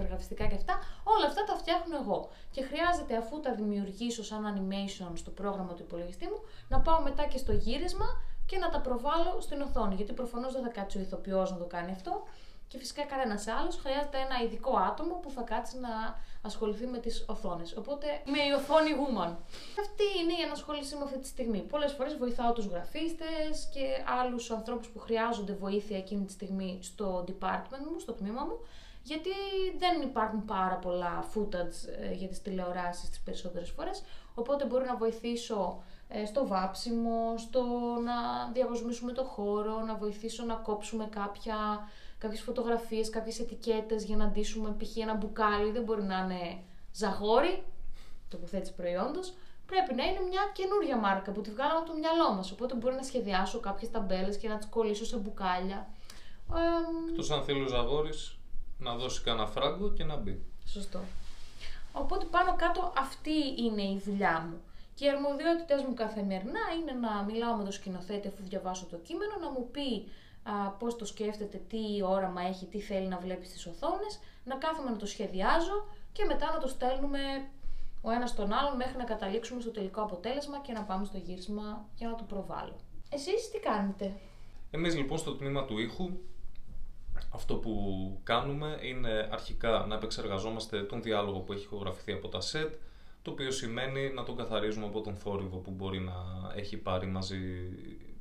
γραφιστικά 0.03 0.47
και 0.47 0.55
αυτά. 0.55 0.79
Όλα 1.05 1.27
αυτά 1.27 1.45
τα 1.45 1.55
φτιάχνω 1.55 1.97
εγώ. 2.03 2.29
Και 2.50 2.62
χρειάζεται 2.62 3.17
αφού 3.17 3.41
τα 3.41 3.55
δημιουργήσω 3.55 4.25
σαν 4.25 4.43
animation 4.53 5.11
στο 5.15 5.31
πρόγραμμα 5.31 5.73
του 5.75 5.83
υπολογιστή 5.83 6.27
μου, 6.27 6.41
να 6.69 6.81
πάω 6.81 7.00
μετά 7.03 7.25
και 7.27 7.39
στο 7.39 7.53
γύρισμα 7.53 8.07
και 8.47 8.59
να 8.59 8.69
τα 8.69 8.81
προβάλλω 8.81 9.41
στην 9.41 9.61
οθόνη. 9.61 9.95
Γιατί 9.95 10.12
προφανώς 10.12 10.53
δεν 10.53 10.62
θα 10.62 10.69
κάτσει 10.69 10.99
ο 10.99 11.00
ηθοποιός 11.00 11.50
να 11.50 11.59
το 11.59 11.65
κάνει 11.65 11.91
αυτό. 11.91 12.23
Και 12.71 12.79
φυσικά 12.79 13.03
κανένας 13.05 13.47
άλλος 13.47 13.77
χρειάζεται 13.77 14.19
ένα 14.19 14.37
ειδικό 14.45 14.77
άτομο 14.77 15.15
που 15.15 15.31
θα 15.31 15.43
κάτσει 15.43 15.79
να 15.79 15.95
ασχοληθεί 16.43 16.87
με 16.87 16.99
τις 16.99 17.25
οθόνες. 17.29 17.77
Οπότε 17.77 18.07
είμαι 18.27 18.43
η 18.43 18.50
οθόνη 18.50 18.91
woman. 19.00 19.33
Αυτή 19.81 20.05
είναι 20.21 20.33
η 20.39 20.43
ενασχόλησή 20.47 20.95
μου 20.97 21.05
αυτή 21.05 21.19
τη 21.19 21.27
στιγμή. 21.27 21.61
Πολλές 21.61 21.93
φορές 21.93 22.17
βοηθάω 22.17 22.53
τους 22.53 22.67
γραφίστες 22.67 23.69
και 23.75 23.87
άλλους 24.21 24.50
ανθρώπους 24.50 24.89
που 24.89 24.99
χρειάζονται 24.99 25.53
βοήθεια 25.53 25.97
εκείνη 25.97 26.25
τη 26.25 26.33
στιγμή 26.33 26.79
στο 26.83 27.25
department 27.29 27.85
μου, 27.93 27.99
στο 27.99 28.12
τμήμα 28.12 28.45
μου. 28.45 28.59
Γιατί 29.03 29.31
δεν 29.79 30.00
υπάρχουν 30.03 30.45
πάρα 30.45 30.75
πολλά 30.75 31.25
footage 31.35 31.79
ε, 32.00 32.12
για 32.12 32.29
τις 32.29 32.43
τηλεοράσεις 32.43 33.09
τις 33.09 33.21
περισσότερες 33.21 33.71
φορές, 33.71 34.03
οπότε 34.40 34.64
μπορώ 34.64 34.85
να 34.85 34.97
βοηθήσω 34.97 35.82
ε, 36.09 36.25
στο 36.25 36.47
βάψιμο, 36.47 37.35
στο 37.38 37.62
να 38.04 38.49
διαγωνισμήσουμε 38.52 39.12
το 39.12 39.25
χώρο, 39.25 39.80
να 39.80 39.94
βοηθήσω 39.94 40.44
να 40.44 40.54
κόψουμε 40.54 41.09
κάποια 41.11 41.88
κάποιες 42.20 42.40
φωτογραφίες, 42.40 43.11
κάποιες 43.11 43.38
ετικέτες 43.40 44.04
για 44.04 44.16
να 44.16 44.26
ντύσουμε 44.26 44.75
π.χ. 44.78 44.97
ένα 44.97 45.14
μπουκάλι, 45.14 45.70
δεν 45.70 45.82
μπορεί 45.82 46.02
να 46.02 46.18
είναι 46.18 46.62
ζαγόρι, 46.92 47.62
τοποθέτηση 48.28 48.75
προϊόντος, 48.75 49.32
πρέπει 49.66 49.94
να 49.94 50.04
είναι 50.04 50.20
μια 50.28 50.40
καινούρια 50.52 50.97
μάρκα 50.97 51.32
που 51.32 51.40
τη 51.40 51.50
βγάλαμε 51.50 51.78
από 51.78 51.87
το 51.90 51.97
μυαλό 51.99 52.35
μας, 52.35 52.52
οπότε 52.52 52.75
μπορεί 52.75 52.94
να 52.94 53.02
σχεδιάσω 53.02 53.61
κάποιες 53.61 53.90
ταμπέλες 53.90 54.37
και 54.37 54.49
να 54.49 54.56
τις 54.56 54.66
κολλήσω 54.66 55.04
σε 55.04 55.16
μπουκάλια. 55.16 55.88
Ε, 56.54 57.11
Εκτός 57.11 57.30
αν 57.30 57.42
θέλει 57.42 57.62
ο 57.62 57.66
Ζαγόρης 57.66 58.38
να 58.78 58.94
δώσει 58.94 59.23
κανένα 59.23 59.47
φράγκο 59.47 59.92
και 59.92 60.04
να 60.04 60.16
μπει. 60.16 60.42
Σωστό. 60.66 61.00
Οπότε 61.92 62.25
πάνω 62.25 62.56
κάτω 62.56 62.92
αυτή 62.99 63.37
είναι 63.59 63.82
η 63.82 64.02
δουλειά 64.04 64.47
μου. 64.50 64.61
Και 64.94 65.04
οι 65.04 65.09
αρμοδιότητε 65.09 65.85
μου 65.88 65.94
καθημερινά 65.94 66.61
είναι 66.80 66.92
να 66.92 67.23
μιλάω 67.23 67.54
με 67.56 67.62
τον 67.62 67.73
σκηνοθέτη 67.73 68.28
αφού 68.28 68.42
διαβάσω 68.42 68.87
το 68.90 68.97
κείμενο, 68.97 69.35
να 69.40 69.50
μου 69.50 69.68
πει 69.70 70.09
α, 70.42 70.70
πώς 70.70 70.97
το 70.97 71.04
σκέφτεται, 71.04 71.61
τι 71.68 72.02
όραμα 72.02 72.42
έχει, 72.42 72.66
τι 72.66 72.80
θέλει 72.80 73.09
να 73.09 73.18
βλέπει 73.18 73.47
στις 73.47 73.66
οθόνες, 73.66 74.20
να 74.44 74.54
κάθομαι 74.54 74.90
να 74.90 74.97
το 74.97 75.06
σχεδιάζω 75.06 75.87
και 76.12 76.25
μετά 76.25 76.52
να 76.52 76.59
το 76.59 76.68
στέλνουμε 76.68 77.20
ο 78.02 78.11
ένας 78.11 78.35
τον 78.35 78.52
άλλον 78.52 78.76
μέχρι 78.76 78.97
να 78.97 79.04
καταλήξουμε 79.04 79.61
στο 79.61 79.70
τελικό 79.70 80.02
αποτέλεσμα 80.02 80.59
και 80.59 80.73
να 80.73 80.82
πάμε 80.82 81.04
στο 81.04 81.18
γύρισμα 81.18 81.85
για 81.97 82.09
να 82.09 82.14
το 82.14 82.25
προβάλλω. 82.25 82.76
Εσείς 83.11 83.50
τι 83.50 83.59
κάνετε; 83.59 84.12
Εμείς 84.70 84.97
λοιπόν 84.97 85.18
στο 85.18 85.37
τμήμα 85.37 85.64
του 85.64 85.78
ήχου 85.78 86.11
αυτό 87.30 87.54
που 87.54 87.72
κάνουμε 88.22 88.78
είναι 88.82 89.28
αρχικά 89.30 89.84
να 89.88 89.94
επεξεργαζόμαστε 89.94 90.82
τον 90.82 91.02
διάλογο 91.02 91.38
που 91.38 91.52
έχει 91.52 91.64
ηχογραφηθεί 91.64 92.12
από 92.12 92.28
τα 92.28 92.38
set, 92.38 92.70
το 93.22 93.30
οποίο 93.30 93.50
σημαίνει 93.50 94.12
να 94.12 94.22
τον 94.22 94.37
καθαρίζουμε 94.37 94.87
από 94.87 95.00
τον 95.00 95.16
θόρυβο 95.16 95.56
που 95.56 95.70
μπορεί 95.70 96.00
να 96.00 96.12
έχει 96.54 96.76
πάρει 96.76 97.06
μαζί 97.06 97.38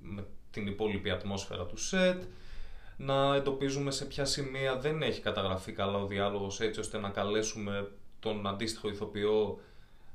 με 0.02 0.26
την 0.52 0.68
υπόλοιπη 0.68 1.10
ατμόσφαιρα 1.10 1.66
του 1.66 1.76
set, 1.92 2.18
να 2.98 3.36
εντοπίζουμε 3.36 3.92
σε 3.92 4.06
ποια 4.06 4.26
σημεία 4.26 4.80
δεν 4.80 5.02
έχει 5.02 5.22
καταγραφεί 5.22 5.72
καλά 5.72 5.98
ο 5.98 6.06
διάλογος 6.06 6.62
έτσι 6.62 6.80
ώστε 6.80 6.98
να 6.98 7.10
καλέσουμε 7.10 7.92
τον 8.20 8.48
αντίστοιχο 8.48 8.90
ηθοποιό 8.90 9.60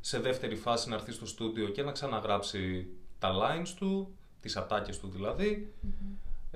σε 0.01 0.19
δεύτερη 0.19 0.57
φάση 0.57 0.89
να 0.89 0.95
έρθει 0.95 1.13
στο 1.13 1.27
στούντιο 1.27 1.69
και 1.69 1.83
να 1.83 1.93
ξαναγράψει 1.93 2.87
τα 3.19 3.31
lines 3.33 3.69
του, 3.77 4.17
τις 4.41 4.57
ατάκες 4.57 4.99
του 4.99 5.09
δηλαδή. 5.09 5.73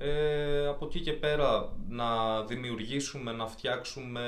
Ε, 0.01 0.67
από 0.67 0.85
εκεί 0.85 0.99
και 0.99 1.13
πέρα 1.13 1.73
να 1.89 2.41
δημιουργήσουμε, 2.43 3.31
να 3.31 3.47
φτιάξουμε 3.47 4.23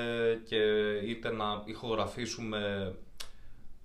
και 0.46 0.58
είτε 1.06 1.32
να 1.32 1.64
ηχογραφήσουμε 1.66 2.94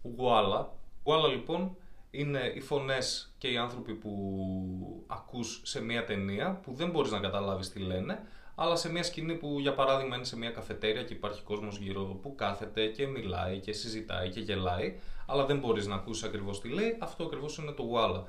γουάλα. 0.02 0.72
Γουάλα 1.04 1.28
λοιπόν 1.28 1.76
είναι 2.10 2.52
οι 2.54 2.60
φωνές 2.60 3.34
και 3.38 3.48
οι 3.48 3.56
άνθρωποι 3.56 3.92
που 3.92 5.04
ακούς 5.06 5.60
σε 5.64 5.82
μια 5.82 6.04
ταινία 6.04 6.60
που 6.62 6.74
δεν 6.74 6.90
μπορείς 6.90 7.10
να 7.10 7.20
καταλάβεις 7.20 7.70
τι 7.70 7.78
λένε 7.78 8.22
αλλά 8.54 8.76
σε 8.76 8.90
μια 8.90 9.02
σκηνή 9.02 9.34
που 9.34 9.56
για 9.60 9.74
παράδειγμα 9.74 10.16
είναι 10.16 10.24
σε 10.24 10.36
μια 10.36 10.50
καφετέρια 10.50 11.02
και 11.02 11.14
υπάρχει 11.14 11.42
κόσμος 11.42 11.78
γύρω 11.78 12.02
που 12.22 12.34
κάθεται 12.34 12.86
και 12.86 13.06
μιλάει 13.06 13.58
και 13.58 13.72
συζητάει 13.72 14.28
και 14.28 14.40
γελάει 14.40 14.98
αλλά 15.26 15.44
δεν 15.44 15.58
μπορείς 15.58 15.86
να 15.86 15.94
ακούσεις 15.94 16.24
ακριβώς 16.24 16.60
τι 16.60 16.68
λέει, 16.68 16.96
αυτό 17.00 17.24
ακριβώς 17.24 17.56
είναι 17.56 17.72
το 17.72 17.82
γουάλα. 17.82 18.26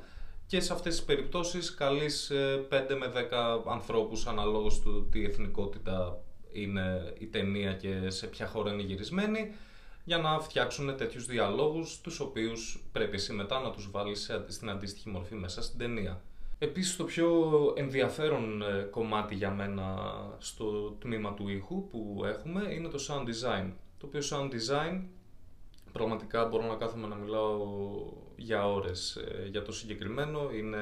Και 0.48 0.60
σε 0.60 0.74
αυτές 0.74 0.96
τις 0.96 1.06
περιπτώσεις 1.06 1.74
καλείς 1.74 2.32
5 2.70 2.90
ε, 2.90 2.96
με 2.96 3.12
10 3.32 3.62
ανθρώπους 3.68 4.28
αναλόγως 4.28 4.80
του 4.80 5.08
τι 5.12 5.26
εθνικότητα 5.26 6.22
είναι 6.52 7.14
η 7.18 7.26
ταινία 7.26 7.74
και 7.74 8.10
σε 8.10 8.28
ποια 8.28 8.48
χώρα 8.48 8.74
είναι 8.74 8.82
γυρισμένη 8.82 9.54
για 10.04 10.18
να 10.18 10.40
φτιάξουν 10.40 10.98
τέτοιους 10.98 11.26
διαλόγους 11.26 12.02
τους 12.02 12.20
οποίους 12.20 12.84
πρέπει 12.92 13.16
εσύ 13.16 13.34
μετά 13.34 13.60
να 13.60 13.72
τους 13.72 13.92
βάλεις 13.92 14.32
στην 14.48 14.70
αντίστοιχη 14.70 15.10
μορφή 15.10 15.36
μέσα 15.36 15.62
στην 15.62 15.80
ταινία. 15.80 16.22
Επίσης 16.60 16.96
το 16.96 17.04
πιο 17.04 17.54
ενδιαφέρον 17.76 18.62
ε, 18.62 18.88
κομμάτι 18.92 19.36
για 19.36 19.52
μένα 19.52 20.16
στο 20.38 20.96
τμήμα 21.00 21.34
του 21.34 21.48
ήχου 21.50 21.88
που 21.88 22.22
έχουμε 22.26 22.74
είναι 22.74 22.88
το 22.88 23.00
sound 23.08 23.24
design. 23.24 23.72
Το 23.98 24.06
οποίο 24.06 24.22
sound 24.30 24.50
design 24.50 25.02
πραγματικά 25.92 26.46
μπορώ 26.46 26.68
να 26.68 26.76
κάθομαι 26.76 27.08
να 27.08 27.16
μιλάω 27.16 27.58
για 28.38 28.68
ώρες 28.68 29.16
ε, 29.16 29.48
για 29.52 29.62
το 29.62 29.72
συγκεκριμένο. 29.72 30.50
Είναι 30.54 30.80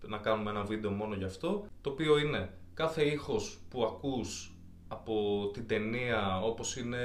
να 0.00 0.18
κάνουμε 0.18 0.50
ένα 0.50 0.62
βίντεο 0.64 0.90
μόνο 0.90 1.14
γι' 1.14 1.24
αυτό. 1.24 1.66
Το 1.80 1.90
οποίο 1.90 2.18
είναι 2.18 2.50
κάθε 2.74 3.02
ήχος 3.02 3.58
που 3.68 3.84
ακούς 3.84 4.48
από 4.88 5.50
την 5.52 5.66
ταινία, 5.66 6.40
όπως 6.42 6.76
είναι 6.76 6.98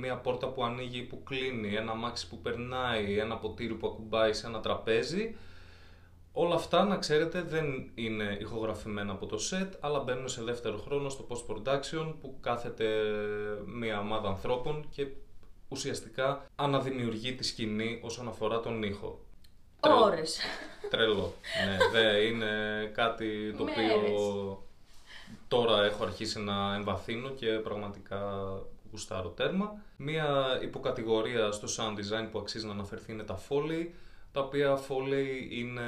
μια 0.00 0.16
πόρτα 0.16 0.48
που 0.48 0.64
ανοίγει 0.64 1.02
που 1.02 1.22
κλείνει, 1.22 1.74
ένα 1.74 1.94
μάξι 1.94 2.28
που 2.28 2.38
περνάει, 2.38 3.18
ένα 3.18 3.36
ποτήρι 3.36 3.74
που 3.74 3.86
ακουμπάει 3.86 4.32
σε 4.32 4.46
ένα 4.46 4.60
τραπέζι, 4.60 5.34
Όλα 6.38 6.54
αυτά, 6.54 6.84
να 6.84 6.96
ξέρετε, 6.96 7.42
δεν 7.42 7.90
είναι 7.94 8.36
ηχογραφημένα 8.40 9.12
από 9.12 9.26
το 9.26 9.38
set, 9.50 9.68
αλλά 9.80 10.00
μπαίνουν 10.00 10.28
σε 10.28 10.42
δεύτερο 10.42 10.76
χρόνο 10.78 11.08
στο 11.08 11.26
post-production 11.28 12.14
που 12.20 12.38
κάθεται 12.40 12.86
μια 13.66 14.00
ομάδα 14.00 14.28
ανθρώπων 14.28 14.86
και 14.90 15.06
ουσιαστικά 15.68 16.50
αναδημιουργεί 16.56 17.34
τη 17.34 17.44
σκηνή 17.44 18.00
όσον 18.02 18.28
αφορά 18.28 18.60
τον 18.60 18.82
ήχο. 18.82 19.20
Ώρες. 19.80 20.38
Τρελό. 20.90 21.32
ναι, 21.66 22.00
δε, 22.00 22.18
είναι 22.18 22.50
κάτι 22.94 23.54
το 23.56 23.62
οποίο 23.62 24.64
τώρα 25.48 25.84
έχω 25.84 26.04
αρχίσει 26.04 26.40
να 26.40 26.74
εμβαθύνω 26.74 27.28
και 27.28 27.46
πραγματικά 27.46 28.48
γουστάρω 28.90 29.28
τέρμα. 29.28 29.82
Μία 29.96 30.58
υποκατηγορία 30.62 31.52
στο 31.52 31.68
sound 31.76 31.98
design 31.98 32.28
που 32.30 32.38
αξίζει 32.38 32.66
να 32.66 32.72
αναφερθεί 32.72 33.12
είναι 33.12 33.22
τα 33.22 33.38
Foley, 33.48 33.86
τα 34.32 34.40
οποία 34.40 34.78
Foley 34.88 35.50
είναι 35.50 35.82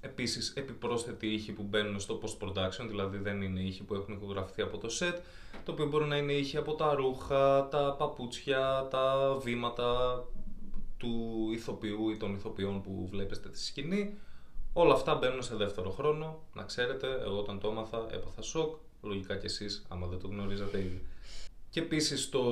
επίσης 0.00 0.52
επιπρόσθετοι 0.56 1.26
ήχοι 1.26 1.52
που 1.52 1.62
μπαίνουν 1.62 2.00
στο 2.00 2.20
post-production, 2.22 2.86
δηλαδή 2.88 3.18
δεν 3.18 3.42
είναι 3.42 3.60
ήχοι 3.60 3.82
που 3.82 3.94
έχουν 3.94 4.14
ηχογραφηθεί 4.14 4.62
από 4.62 4.78
το 4.78 4.88
set, 5.00 5.18
το 5.64 5.72
οποίο 5.72 5.86
μπορεί 5.86 6.04
να 6.04 6.16
είναι 6.16 6.32
ήχοι 6.32 6.56
από 6.56 6.74
τα 6.74 6.94
ρούχα, 6.94 7.68
τα 7.68 7.94
παπούτσια, 7.98 8.88
τα 8.90 9.36
βήματα 9.40 10.22
του 10.96 11.48
ηθοποιού 11.52 12.10
ή 12.10 12.16
των 12.16 12.34
ηθοποιών 12.34 12.82
που 12.82 13.08
βλέπετε 13.10 13.48
στη 13.48 13.64
σκηνή. 13.64 14.18
Όλα 14.72 14.94
αυτά 14.94 15.14
μπαίνουν 15.14 15.42
σε 15.42 15.56
δεύτερο 15.56 15.90
χρόνο, 15.90 16.42
να 16.52 16.62
ξέρετε, 16.62 17.06
εγώ 17.24 17.38
όταν 17.38 17.60
το 17.60 17.68
έμαθα 17.68 18.06
έπαθα 18.10 18.42
σοκ, 18.42 18.76
λογικά 19.02 19.36
κι 19.36 19.46
εσείς 19.46 19.86
άμα 19.88 20.06
δεν 20.06 20.18
το 20.18 20.26
γνωρίζατε 20.26 20.78
ήδη. 20.78 21.06
Και 21.70 21.80
επίσης 21.80 22.22
στο 22.22 22.44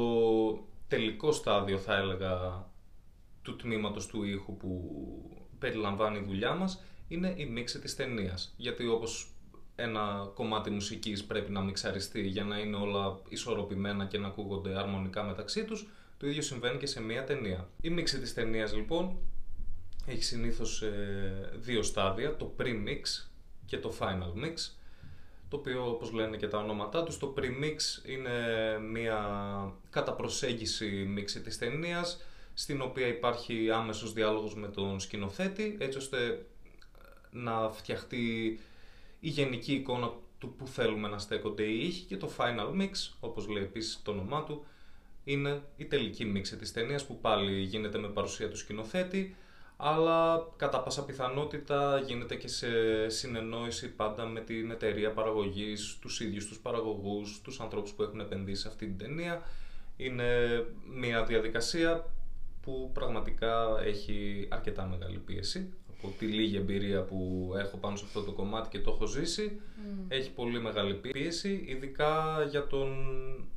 τελικό 0.89 1.33
στάδιο 1.33 1.79
θα 1.79 1.97
έλεγα 1.97 2.67
του 3.43 3.57
τμήματος 3.57 4.07
του 4.07 4.23
ήχου 4.23 4.57
που 4.57 4.91
περιλαμβάνει 5.59 6.19
η 6.19 6.25
δουλειά 6.27 6.55
μας 6.55 6.83
είναι 7.09 7.35
η 7.37 7.47
μίξη 7.47 7.79
της 7.79 7.97
ταινίας. 7.97 8.55
Γιατί 8.57 8.87
όπως 8.87 9.32
ένα 9.77 10.31
κομμάτι 10.35 10.71
μουσικής 10.71 11.25
πρέπει 11.25 11.51
να 11.51 11.61
μιξαριστεί 11.61 12.21
για 12.21 12.45
να 12.45 12.59
είναι 12.59 12.77
όλα 12.77 13.19
ισορροπημένα 13.29 14.07
και 14.07 14.19
να 14.19 14.27
ακούγονται 14.27 14.79
αρμονικά 14.79 15.23
μεταξύ 15.23 15.65
τους, 15.65 15.89
το 16.19 16.27
ίδιο 16.27 16.43
συμβαίνει 16.43 16.79
και 16.79 16.87
σε 16.87 17.03
μια 17.03 17.25
ταινία. 17.25 17.69
Η 17.81 17.91
μίξη 17.91 18.19
της 18.19 18.35
ταινίας 18.35 18.75
λοιπόν 18.75 19.17
έχει 20.07 20.25
συνήθως 20.25 20.83
ε, 20.83 21.51
δύο 21.55 21.83
στάδια, 21.83 22.37
το 22.37 22.55
pre-mix 22.59 23.27
και 23.67 23.79
το 23.79 23.95
final 23.99 24.45
mix, 24.45 24.55
το 25.49 25.57
οποίο 25.57 25.89
όπως 25.91 26.13
λένε 26.13 26.37
και 26.37 26.49
τα 26.49 26.59
ονόματά 26.59 27.03
τους, 27.03 27.19
το 27.19 27.35
pre-mix 27.39 28.09
είναι 28.09 28.31
μια 28.79 29.21
κατά 29.91 30.13
προσέγγιση 30.13 30.87
μίξη 30.87 31.41
της 31.41 31.59
ταινίας, 31.59 32.21
στην 32.55 32.81
οποία 32.81 33.07
υπάρχει 33.07 33.71
άμεσος 33.71 34.13
διάλογος 34.13 34.57
με 34.57 34.69
τον 34.69 35.01
σκηνοθέτη, 35.01 35.77
έτσι 35.81 35.99
ώστε 35.99 36.47
να 37.31 37.71
φτιαχτεί 37.71 38.61
η 39.25 39.29
γενική 39.29 39.73
εικόνα 39.73 40.13
του 40.39 40.55
που 40.55 40.67
θέλουμε 40.67 41.09
να 41.09 41.19
στέκονται 41.19 41.63
οι 41.63 41.87
ήχοι 41.87 42.05
και 42.05 42.17
το 42.17 42.31
final 42.37 42.81
mix, 42.81 42.91
όπως 43.21 43.49
λέει 43.49 43.63
επίσης 43.63 44.01
το 44.03 44.11
όνομά 44.11 44.45
του, 44.45 44.65
είναι 45.25 45.63
η 45.77 45.85
τελική 45.85 46.25
μίξη 46.25 46.57
της 46.57 46.73
ταινίας 46.73 47.07
που 47.07 47.19
πάλι 47.21 47.61
γίνεται 47.61 47.99
με 47.99 48.09
παρουσία 48.09 48.51
του 48.51 48.57
σκηνοθέτη, 48.57 49.37
αλλά 49.77 50.49
κατά 50.57 50.81
πάσα 50.81 51.05
πιθανότητα 51.05 51.99
γίνεται 52.07 52.35
και 52.35 52.49
σε 52.49 52.69
συνεννόηση 53.09 53.89
πάντα 53.89 54.27
με 54.27 54.41
την 54.41 54.71
εταιρεία 54.71 55.13
παραγωγής, 55.13 55.99
τους 56.01 56.21
ίδιους 56.21 56.47
τους 56.47 56.59
παραγωγούς, 56.59 57.41
τους 57.43 57.61
ανθρώπους 57.61 57.93
που 57.93 58.03
έχουν 58.03 58.21
επενδύσει 58.21 58.61
σε 58.61 58.69
αυτή 58.69 58.87
την 58.87 58.99
ταινία. 58.99 59.43
Είναι 59.97 60.27
μια 60.95 61.25
διαδικασία 61.25 62.07
που 62.63 62.91
πραγματικά 62.95 63.81
έχει 63.85 64.49
αρκετά 64.51 64.87
μεγάλη 64.87 65.19
πίεση 65.19 65.73
από 66.03 66.15
τη 66.19 66.27
λίγη 66.27 66.57
εμπειρία 66.57 67.03
που 67.03 67.51
έχω 67.57 67.77
πάνω 67.77 67.97
σε 67.97 68.05
αυτό 68.07 68.23
το 68.23 68.33
κομμάτι 68.33 68.69
και 68.69 68.79
το 68.79 68.91
έχω 68.91 69.07
ζήσει. 69.07 69.61
Έχει 70.09 70.31
πολύ 70.31 70.61
μεγάλη 70.61 70.95
πίεση, 70.95 71.65
ειδικά 71.67 72.43
για 72.51 72.67
τον 72.67 72.91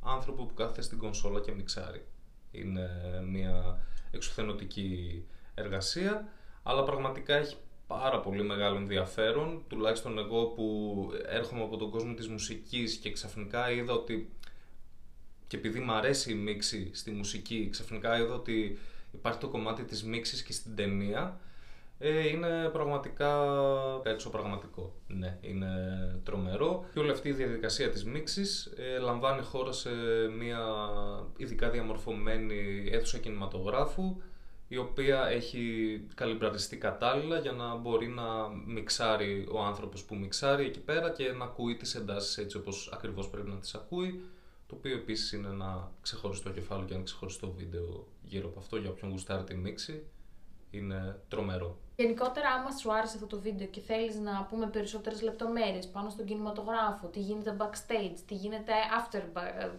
άνθρωπο 0.02 0.44
που 0.44 0.54
κάθεται 0.54 0.82
στην 0.82 0.98
κονσόλα 0.98 1.40
και 1.40 1.52
μιξάρει. 1.52 2.04
Είναι 2.50 2.90
μια 3.30 3.80
εξουθενωτική 4.10 5.24
εργασία, 5.54 6.28
αλλά 6.62 6.82
πραγματικά 6.82 7.34
έχει 7.34 7.56
πάρα 7.86 8.20
πολύ 8.20 8.42
μεγάλο 8.42 8.76
ενδιαφέρον, 8.76 9.64
τουλάχιστον 9.68 10.18
εγώ 10.18 10.44
που 10.44 11.08
έρχομαι 11.26 11.62
από 11.62 11.76
τον 11.76 11.90
κόσμο 11.90 12.14
της 12.14 12.28
μουσικής 12.28 12.96
και 12.96 13.12
ξαφνικά 13.12 13.70
είδα 13.70 13.92
ότι 13.92 14.30
και 15.46 15.56
επειδή 15.56 15.78
μου 15.78 15.92
αρέσει 15.92 16.30
η 16.30 16.34
μίξη 16.34 16.90
στη 16.94 17.10
μουσική, 17.10 17.68
ξαφνικά 17.70 18.18
είδα 18.18 18.34
ότι 18.34 18.78
υπάρχει 19.12 19.38
το 19.38 19.48
κομμάτι 19.48 19.84
της 19.84 20.04
μίξης 20.04 20.42
και 20.42 20.52
στην 20.52 20.76
ταινία 20.76 21.40
ε, 21.98 22.28
είναι 22.28 22.68
πραγματικά 22.72 23.44
έξω 24.02 24.30
πραγματικό. 24.30 24.94
Ναι, 25.06 25.38
είναι 25.40 25.70
τρομερό. 26.24 26.84
Και 26.92 26.98
όλη 26.98 27.10
αυτή 27.10 27.28
η 27.28 27.32
διαδικασία 27.32 27.90
της 27.90 28.04
μίξης 28.04 28.72
ε, 28.76 28.98
λαμβάνει 28.98 29.42
χώρα 29.42 29.72
σε 29.72 29.90
μια 30.38 30.60
ειδικά 31.36 31.70
διαμορφωμένη 31.70 32.88
αίθουσα 32.92 33.18
κινηματογράφου 33.18 34.16
η 34.68 34.76
οποία 34.76 35.26
έχει 35.26 36.00
καλυμπραριστεί 36.14 36.76
κατάλληλα 36.76 37.38
για 37.38 37.52
να 37.52 37.74
μπορεί 37.74 38.08
να 38.08 38.48
μιξάρει 38.66 39.48
ο 39.52 39.62
άνθρωπος 39.62 40.04
που 40.04 40.16
μιξάρει 40.16 40.64
εκεί 40.64 40.80
πέρα 40.80 41.10
και 41.10 41.32
να 41.32 41.44
ακούει 41.44 41.76
τις 41.76 41.94
εντάσεις 41.94 42.38
έτσι 42.38 42.56
όπως 42.56 42.90
ακριβώς 42.92 43.30
πρέπει 43.30 43.48
να 43.48 43.56
τις 43.56 43.74
ακούει 43.74 44.20
το 44.66 44.74
οποίο 44.74 44.94
επίσης 44.94 45.32
είναι 45.32 45.48
ένα 45.48 45.92
ξεχωριστό 46.02 46.50
κεφάλαιο 46.50 46.86
και 46.86 46.94
ένα 46.94 47.02
ξεχωριστό 47.02 47.52
βίντεο 47.52 48.06
γύρω 48.22 48.48
από 48.48 48.58
αυτό 48.58 48.76
για 48.76 48.90
όποιον 48.90 49.10
γουστάρει 49.10 49.44
τη 49.44 49.54
μίξη 49.54 50.06
είναι 50.70 51.20
τρομερό. 51.28 51.78
Γενικότερα, 51.96 52.48
άμα 52.48 52.70
σου 52.70 52.92
άρεσε 52.92 53.14
αυτό 53.14 53.26
το 53.26 53.40
βίντεο 53.40 53.66
και 53.66 53.80
θέλεις 53.80 54.18
να 54.18 54.46
πούμε 54.50 54.66
περισσότερες 54.66 55.22
λεπτομέρειες 55.22 55.86
πάνω 55.86 56.10
στον 56.10 56.24
κινηματογράφο, 56.24 57.06
τι 57.06 57.20
γίνεται 57.20 57.56
backstage, 57.60 58.16
τι 58.26 58.34
γίνεται 58.34 58.72
after 59.00 59.20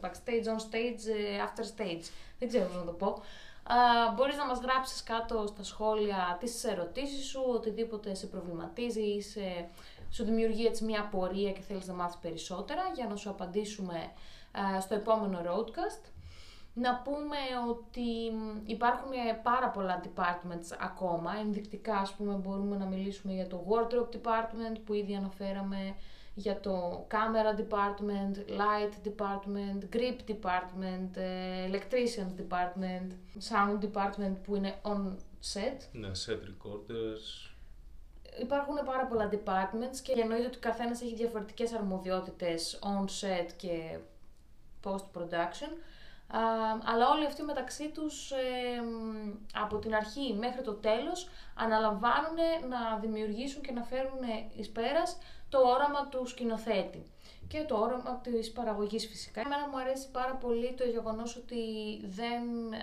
backstage, 0.01 0.45
on 0.45 0.59
stage, 0.71 1.03
ε, 1.17 1.43
after 1.47 1.63
stage, 1.63 2.03
δεν 2.39 2.47
ξέρω 2.47 2.65
πώς 2.65 2.75
να 2.75 2.85
το 2.85 2.91
πω, 2.91 3.21
Uh, 3.69 4.13
μπορείς 4.15 4.37
να 4.37 4.45
μας 4.45 4.59
γράψεις 4.59 5.03
κάτω 5.03 5.45
στα 5.47 5.63
σχόλια 5.63 6.37
τις 6.39 6.63
ερωτήσεις 6.63 7.25
σου, 7.25 7.41
οτιδήποτε 7.47 8.13
σε 8.13 8.25
προβληματίζει, 8.25 9.19
σε, 9.19 9.69
σου 10.09 10.23
δημιουργεί 10.23 10.65
έτσι 10.65 10.83
μια 10.83 11.01
απορία 11.01 11.51
και 11.51 11.61
θέλεις 11.61 11.87
να 11.87 11.93
μάθεις 11.93 12.17
περισσότερα 12.17 12.81
για 12.95 13.07
να 13.07 13.15
σου 13.15 13.29
απαντήσουμε 13.29 14.11
στο 14.81 14.95
επόμενο 14.95 15.41
roadcast. 15.45 16.01
Να 16.79 16.95
πούμε 16.95 17.37
ότι 17.69 18.31
υπάρχουν 18.65 19.11
πάρα 19.43 19.69
πολλά 19.69 20.01
departments 20.03 20.75
ακόμα. 20.79 21.31
Ενδεικτικά, 21.39 21.95
ας 21.95 22.13
πούμε, 22.13 22.33
μπορούμε 22.33 22.77
να 22.77 22.85
μιλήσουμε 22.85 23.33
για 23.33 23.47
το 23.47 23.65
wardrobe 23.69 24.15
department 24.15 24.77
που 24.85 24.93
ήδη 24.93 25.15
αναφέραμε, 25.15 25.95
για 26.33 26.59
το 26.59 27.07
camera 27.11 27.59
department, 27.59 28.35
light 28.61 29.07
department, 29.07 29.95
grip 29.95 30.17
department, 30.31 31.09
ε, 31.15 31.69
electricians 31.71 32.41
department, 32.41 33.11
sound 33.49 33.85
department 33.85 34.35
που 34.43 34.55
είναι 34.55 34.75
on 34.81 35.15
set. 35.53 35.77
Ναι, 35.91 36.11
set 36.25 36.39
recorders. 36.49 37.51
Υπάρχουν 38.41 38.75
πάρα 38.85 39.05
πολλά 39.05 39.29
departments 39.31 39.97
και 40.03 40.11
εννοείται 40.11 40.45
ότι 40.45 40.57
ο 40.57 40.59
καθένας 40.59 41.01
έχει 41.01 41.15
διαφορετικές 41.15 41.73
αρμοδιότητες 41.73 42.79
on 42.81 43.03
set 43.03 43.51
και 43.57 43.97
post 44.83 45.05
production 45.17 45.71
αλλά 46.83 47.09
όλοι 47.09 47.25
αυτοί 47.25 47.43
μεταξύ 47.43 47.89
τους 47.89 48.31
από 49.53 49.77
την 49.77 49.95
αρχή 49.95 50.33
μέχρι 50.33 50.61
το 50.61 50.73
τέλος 50.73 51.29
αναλαμβάνουν 51.55 52.37
να 52.69 52.97
δημιουργήσουν 52.97 53.61
και 53.61 53.71
να 53.71 53.83
φέρουν 53.83 54.19
εις 54.55 54.69
πέρας 54.69 55.17
το 55.49 55.59
όραμα 55.59 56.07
του 56.07 56.25
σκηνοθέτη 56.25 57.11
και 57.47 57.63
το 57.67 57.75
όραμα 57.75 58.19
της 58.23 58.51
παραγωγής 58.51 59.07
φυσικά. 59.07 59.41
Εμένα 59.41 59.67
μου 59.67 59.79
αρέσει 59.79 60.11
πάρα 60.11 60.35
πολύ 60.35 60.73
το 60.73 60.83
γεγονός 60.83 61.35
ότι 61.35 61.55
δεν, 62.05 62.41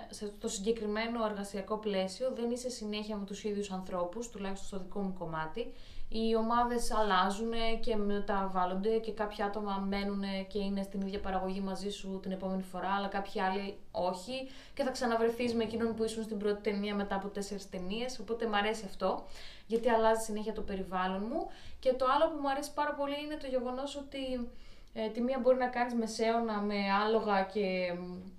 σε 0.09 0.33
το 0.39 0.47
συγκεκριμένο 0.47 1.25
εργασιακό 1.25 1.77
πλαίσιο 1.77 2.31
δεν 2.35 2.51
είσαι 2.51 2.69
συνέχεια 2.69 3.15
με 3.15 3.25
τους 3.25 3.43
ίδιους 3.43 3.71
ανθρώπους, 3.71 4.29
τουλάχιστον 4.29 4.67
στο 4.67 4.79
δικό 4.79 4.99
μου 4.99 5.13
κομμάτι 5.13 5.73
οι 6.09 6.35
ομάδες 6.35 6.91
αλλάζουν 6.91 7.51
και 7.79 7.95
μεταβάλλονται 7.95 8.97
και 8.97 9.11
κάποια 9.11 9.45
άτομα 9.45 9.85
μένουν 9.87 10.23
και 10.47 10.59
είναι 10.59 10.83
στην 10.83 11.01
ίδια 11.01 11.19
παραγωγή 11.19 11.59
μαζί 11.59 11.89
σου 11.89 12.19
την 12.21 12.31
επόμενη 12.31 12.61
φορά, 12.61 12.89
αλλά 12.97 13.07
κάποιοι 13.07 13.41
άλλοι 13.41 13.77
όχι 13.91 14.49
και 14.73 14.83
θα 14.83 14.91
ξαναβρεθείς 14.91 15.53
με 15.53 15.63
εκείνον 15.63 15.95
που 15.95 16.03
ήσουν 16.03 16.23
στην 16.23 16.37
πρώτη 16.37 16.61
ταινία 16.61 16.95
μετά 16.95 17.15
από 17.15 17.27
τέσσερις 17.27 17.69
ταινίες. 17.69 18.19
οπότε 18.19 18.47
μου 18.47 18.55
αρέσει 18.55 18.83
αυτό, 18.85 19.25
γιατί 19.67 19.89
αλλάζει 19.89 20.23
συνέχεια 20.23 20.53
το 20.53 20.61
περιβάλλον 20.61 21.23
μου. 21.31 21.47
Και 21.79 21.93
το 21.93 22.05
άλλο 22.15 22.31
που 22.31 22.41
μου 22.41 22.49
αρέσει 22.49 22.73
πάρα 22.73 22.93
πολύ 22.93 23.15
είναι 23.23 23.35
το 23.35 23.47
γεγονός 23.47 23.95
ότι 23.95 24.49
ε, 24.97 25.09
τη 25.09 25.21
μία 25.21 25.39
μπορεί 25.39 25.57
να 25.57 25.67
κάνεις 25.67 25.93
μεσαίωνα 25.93 26.61
με 26.61 26.75
άλογα 27.03 27.43
και 27.43 27.93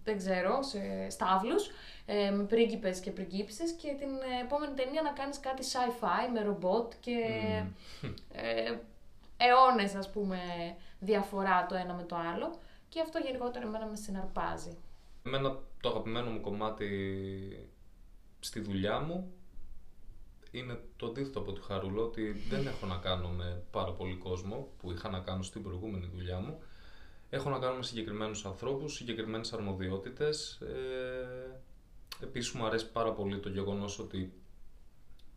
δεν 0.05 0.17
ξέρω, 0.17 0.63
σε 0.63 1.11
στάβλους, 1.11 1.71
ε, 2.07 2.31
με 2.31 2.45
πρίγκιπες 2.45 3.01
και 3.01 3.11
πριγκίψεις 3.11 3.73
και 3.73 3.89
την 3.99 4.09
επόμενη 4.43 4.75
ταινία 4.75 5.03
να 5.03 5.11
κάνεις 5.11 5.41
κάτι 5.41 5.63
sci-fi 5.73 6.33
με 6.33 6.43
ρομπότ 6.43 6.93
και 7.01 7.19
mm. 8.03 8.15
ε, 8.33 8.75
αιώνες 9.37 9.95
ας 9.95 10.11
πούμε 10.11 10.39
διαφορά 10.99 11.67
το 11.67 11.75
ένα 11.75 11.95
με 11.95 12.03
το 12.03 12.17
άλλο 12.17 12.59
και 12.89 13.01
αυτό 13.01 13.19
γενικότερα 13.19 13.67
εμένα 13.67 13.87
με 13.87 13.97
συναρπάζει. 13.97 14.77
Εμένα 15.27 15.59
το 15.81 15.89
αγαπημένο 15.89 16.31
μου 16.31 16.41
κομμάτι 16.41 16.89
στη 18.41 18.61
δουλειά 18.61 19.01
μου 19.01 19.33
είναι 20.59 20.81
το 20.97 21.07
αντίθετο 21.07 21.39
από 21.39 21.53
τη 21.53 21.61
Χαρούλα, 21.61 22.03
ότι 22.03 22.31
δεν 22.49 22.67
έχω 22.67 22.87
να 22.87 22.97
κάνω 22.97 23.29
με 23.29 23.63
πάρα 23.71 23.93
πολύ 23.93 24.15
κόσμο 24.15 24.69
που 24.79 24.93
είχα 24.93 25.09
να 25.09 25.19
κάνω 25.19 25.43
στην 25.43 25.63
προηγούμενη 25.63 26.11
δουλειά 26.15 26.39
μου. 26.39 26.59
Έχω 27.31 27.51
να 27.51 27.59
κάνω 27.59 27.77
με 27.77 27.83
συγκεκριμένους 27.83 28.45
ανθρώπους, 28.45 28.95
συγκεκριμένες 28.95 29.53
αρμοδιότητες. 29.53 30.61
Ε, 30.61 31.61
επίσης 32.23 32.53
μου 32.53 32.67
αρέσει 32.67 32.91
πάρα 32.91 33.13
πολύ 33.13 33.39
το 33.39 33.49
γεγονός 33.49 33.99
ότι 33.99 34.33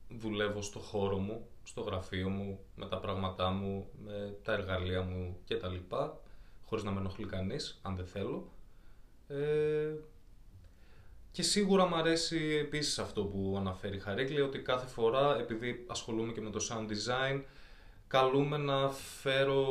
δουλεύω 0.09 0.61
στο 0.61 0.79
χώρο 0.79 1.17
μου, 1.17 1.47
στο 1.63 1.81
γραφείο 1.81 2.29
μου, 2.29 2.59
με 2.75 2.85
τα 2.85 2.97
πράγματά 2.97 3.49
μου, 3.49 3.87
με 4.03 4.37
τα 4.43 4.53
εργαλεία 4.53 5.01
μου 5.01 5.37
κτλ. 5.47 5.75
Χωρίς 6.65 6.83
να 6.83 6.91
με 6.91 6.99
ενοχλεί 6.99 7.25
κανείς, 7.25 7.79
αν 7.81 7.95
δεν 7.95 8.05
θέλω. 8.05 8.51
Ε, 9.27 9.93
και 11.31 11.41
σίγουρα 11.41 11.87
μου 11.87 11.95
αρέσει 11.95 12.57
επίσης 12.61 12.99
αυτό 12.99 13.23
που 13.23 13.55
αναφέρει 13.57 13.95
η 13.95 13.99
Χαρίκλη, 13.99 14.41
ότι 14.41 14.59
κάθε 14.59 14.87
φορά, 14.87 15.39
επειδή 15.39 15.85
ασχολούμαι 15.87 16.31
και 16.31 16.41
με 16.41 16.49
το 16.49 16.59
sound 16.69 16.91
design, 16.91 17.41
καλούμε 18.07 18.57
να 18.57 18.89
φέρω 18.89 19.65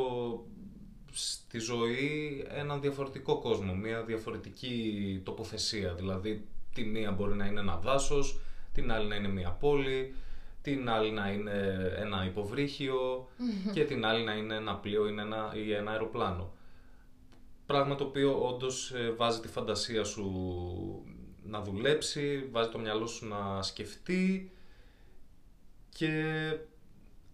στη 1.11 1.59
ζωή 1.59 2.45
έναν 2.49 2.81
διαφορετικό 2.81 3.39
κόσμο, 3.39 3.75
μια 3.75 4.03
διαφορετική 4.03 5.21
τοποθεσία. 5.23 5.93
Δηλαδή, 5.93 6.47
τη 6.73 6.83
μία 6.83 7.11
μπορεί 7.11 7.35
να 7.35 7.45
είναι 7.45 7.59
ένα 7.59 7.75
δάσος, 7.75 8.39
την 8.73 8.91
άλλη 8.91 9.07
να 9.07 9.15
είναι 9.15 9.27
μια 9.27 9.49
πόλη, 9.49 10.15
την 10.61 10.89
άλλη 10.89 11.11
να 11.11 11.31
είναι 11.31 11.91
ένα 11.97 12.25
υποβρύχιο 12.25 13.27
και 13.73 13.85
την 13.85 14.05
άλλη 14.05 14.23
να 14.23 14.33
είναι 14.33 14.55
ένα 14.55 14.75
πλοίο 14.75 15.07
ή 15.07 15.15
ένα, 15.19 15.53
ή 15.55 15.73
ένα 15.73 15.91
αεροπλάνο. 15.91 16.53
Πράγμα 17.65 17.95
το 17.95 18.03
οποίο 18.03 18.47
όντως 18.47 18.91
ε, 18.91 19.11
βάζει 19.17 19.39
τη 19.39 19.47
φαντασία 19.47 20.03
σου 20.03 20.25
να 21.49 21.61
δουλέψει, 21.61 22.47
βάζει 22.51 22.69
το 22.69 22.79
μυαλό 22.79 23.07
σου 23.07 23.27
να 23.27 23.61
σκεφτεί 23.61 24.51
και 25.89 26.13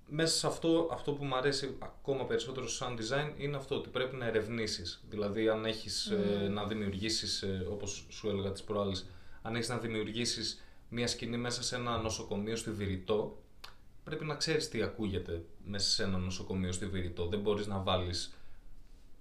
μέσα 0.08 0.38
σε 0.38 0.47
αυτό, 0.47 0.89
αυτό 0.91 1.13
που 1.13 1.25
μου 1.25 1.36
αρέσει 1.36 1.78
ακόμα 1.80 2.25
περισσότερο 2.25 2.67
στο 2.67 2.86
sound 2.86 2.99
design 2.99 3.32
είναι 3.38 3.58
αυτό 3.58 3.75
ότι 3.75 3.89
πρέπει 3.89 4.15
να 4.15 4.25
ερευνήσεις. 4.25 5.04
Δηλαδή 5.10 5.49
αν 5.49 5.65
έχεις 5.65 6.06
ε, 6.06 6.47
να 6.47 6.65
δημιουργήσεις, 6.65 7.41
ε, 7.41 7.67
όπως 7.69 8.06
σου 8.10 8.30
έλεγα 8.30 8.51
τις 8.51 8.63
προάλλες, 8.63 9.06
αν 9.41 9.56
έχεις 9.56 9.69
να 9.69 9.78
δημιουργήσεις 9.78 10.63
μια 10.89 11.08
σκηνή 11.08 11.38
μέσα 11.38 11.63
σε 11.63 11.75
ένα 11.75 11.97
νοσοκομείο 11.97 12.56
στη 12.56 12.71
Βηρητό, 12.71 13.41
πρέπει 14.04 14.25
να 14.25 14.36
ξέρεις 14.36 14.69
τι 14.69 14.82
ακούγεται 14.82 15.43
μέσα 15.65 15.89
σε 15.89 16.04
ένα 16.04 16.17
νοσοκομείο 16.17 16.71
στη 16.71 16.86
Βηρητό. 16.86 17.25
Δεν 17.28 17.39
μπορείς 17.39 17.67
να 17.67 17.80
βάλεις 17.80 18.34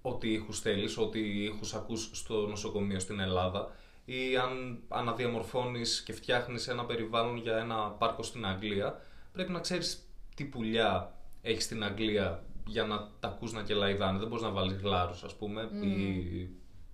ό,τι 0.02 0.32
ήχους 0.32 0.60
θέλεις, 0.60 0.98
ό,τι 0.98 1.44
ήχους 1.44 1.74
ακούς 1.74 2.10
στο 2.12 2.46
νοσοκομείο 2.46 2.98
στην 2.98 3.20
Ελλάδα 3.20 3.76
ή 4.04 4.36
αν 4.36 4.82
αναδιαμορφώνεις 4.88 6.02
και 6.02 6.12
φτιάχνεις 6.12 6.68
ένα 6.68 6.84
περιβάλλον 6.84 7.36
για 7.36 7.56
ένα 7.56 7.90
πάρκο 7.90 8.22
στην 8.22 8.46
Αγγλία, 8.46 9.00
πρέπει 9.32 9.52
να 9.52 9.60
ξέρεις 9.60 10.08
τι 10.34 10.44
πουλιά 10.44 11.14
έχεις 11.42 11.64
στην 11.64 11.84
Αγγλία 11.84 12.44
για 12.66 12.84
να 12.84 13.10
τα 13.20 13.28
ακούς 13.28 13.52
να 13.52 13.62
κελαϊδάνε. 13.62 14.18
Δεν 14.18 14.28
μπορείς 14.28 14.44
να 14.44 14.50
βάλεις 14.50 14.76
γλάρους, 14.76 15.24
ας 15.24 15.34
πούμε, 15.34 15.62
ή 15.82 16.48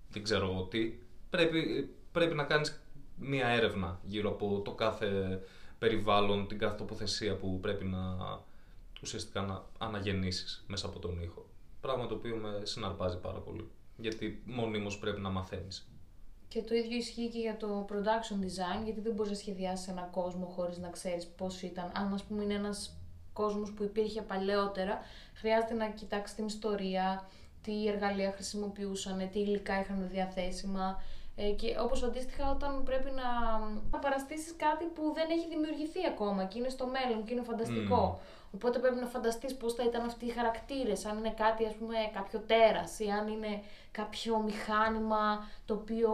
δεν 0.09 0.23
ξέρω 0.23 0.49
εγώ 0.49 0.63
τι. 0.63 0.93
Πρέπει, 1.29 1.89
πρέπει 2.11 2.35
να 2.35 2.43
κάνεις 2.43 2.81
μία 3.15 3.47
έρευνα 3.47 3.99
γύρω 4.03 4.29
από 4.29 4.61
το 4.65 4.71
κάθε 4.71 5.41
περιβάλλον, 5.79 6.47
την 6.47 6.57
κάθε 6.57 6.75
τοποθεσία 6.75 7.35
που 7.35 7.59
πρέπει 7.59 7.85
να 7.85 8.17
ουσιαστικά 9.01 9.41
να 9.41 9.65
αναγεννήσεις 9.77 10.63
μέσα 10.67 10.87
από 10.87 10.99
τον 10.99 11.21
ήχο. 11.21 11.45
Πράγμα 11.81 12.07
το 12.07 12.15
οποίο 12.15 12.35
με 12.35 12.61
συναρπάζει 12.63 13.19
πάρα 13.19 13.39
πολύ. 13.39 13.69
Γιατί 13.97 14.41
μόνιμος 14.45 14.99
πρέπει 14.99 15.21
να 15.21 15.29
μαθαίνεις. 15.29 15.90
Και 16.51 16.61
το 16.61 16.75
ίδιο 16.75 16.97
ισχύει 16.97 17.29
και 17.29 17.39
για 17.39 17.57
το 17.57 17.85
production 17.89 18.43
design, 18.45 18.83
γιατί 18.83 18.99
δεν 18.99 19.13
μπορείς 19.13 19.31
να 19.31 19.37
σχεδιάσεις 19.37 19.87
ένα 19.87 20.01
κόσμο 20.01 20.45
χωρίς 20.45 20.77
να 20.77 20.89
ξέρεις 20.89 21.27
πώς 21.27 21.61
ήταν. 21.61 21.91
Αν, 21.95 22.13
ας 22.13 22.23
πούμε, 22.23 22.43
είναι 22.43 22.53
ένας 22.53 22.97
κόσμος 23.33 23.73
που 23.73 23.83
υπήρχε 23.83 24.21
παλαιότερα, 24.21 24.99
χρειάζεται 25.33 25.73
να 25.73 25.89
κοιτάξεις 25.89 26.35
την 26.35 26.45
ιστορία, 26.45 27.27
τι 27.61 27.87
εργαλεία 27.87 28.31
χρησιμοποιούσαν, 28.31 29.29
τι 29.31 29.39
υλικά 29.39 29.79
είχαν 29.79 30.09
διαθέσιμα. 30.11 31.03
Ε, 31.35 31.49
και 31.49 31.77
όπως 31.79 32.03
αντίστοιχα 32.03 32.51
όταν 32.51 32.83
πρέπει 32.83 33.11
να, 33.11 33.59
να 33.91 33.99
παραστήσεις 33.99 34.55
κάτι 34.57 34.85
που 34.85 35.11
δεν 35.13 35.27
έχει 35.29 35.47
δημιουργηθεί 35.49 35.99
ακόμα 36.07 36.43
και 36.45 36.59
είναι 36.59 36.69
στο 36.69 36.85
μέλλον 36.85 37.23
και 37.25 37.33
είναι 37.33 37.43
φανταστικό. 37.43 38.19
Οπότε 38.53 38.79
πρέπει 38.79 38.99
να 38.99 39.05
φανταστείς 39.05 39.55
πώς 39.55 39.73
θα 39.73 39.83
ήταν 39.83 40.05
αυτοί 40.05 40.25
οι 40.25 40.29
χαρακτήρες, 40.29 41.05
αν 41.05 41.17
είναι 41.17 41.33
κάτι 41.37 41.65
ας 41.65 41.73
πούμε 41.73 41.95
κάποιο 42.13 42.39
τέρας 42.39 42.99
ή 42.99 43.07
αν 43.09 43.27
είναι 43.27 43.63
κάποιο 43.91 44.37
μηχάνημα 44.37 45.47
το 45.65 45.73
οποίο 45.73 46.11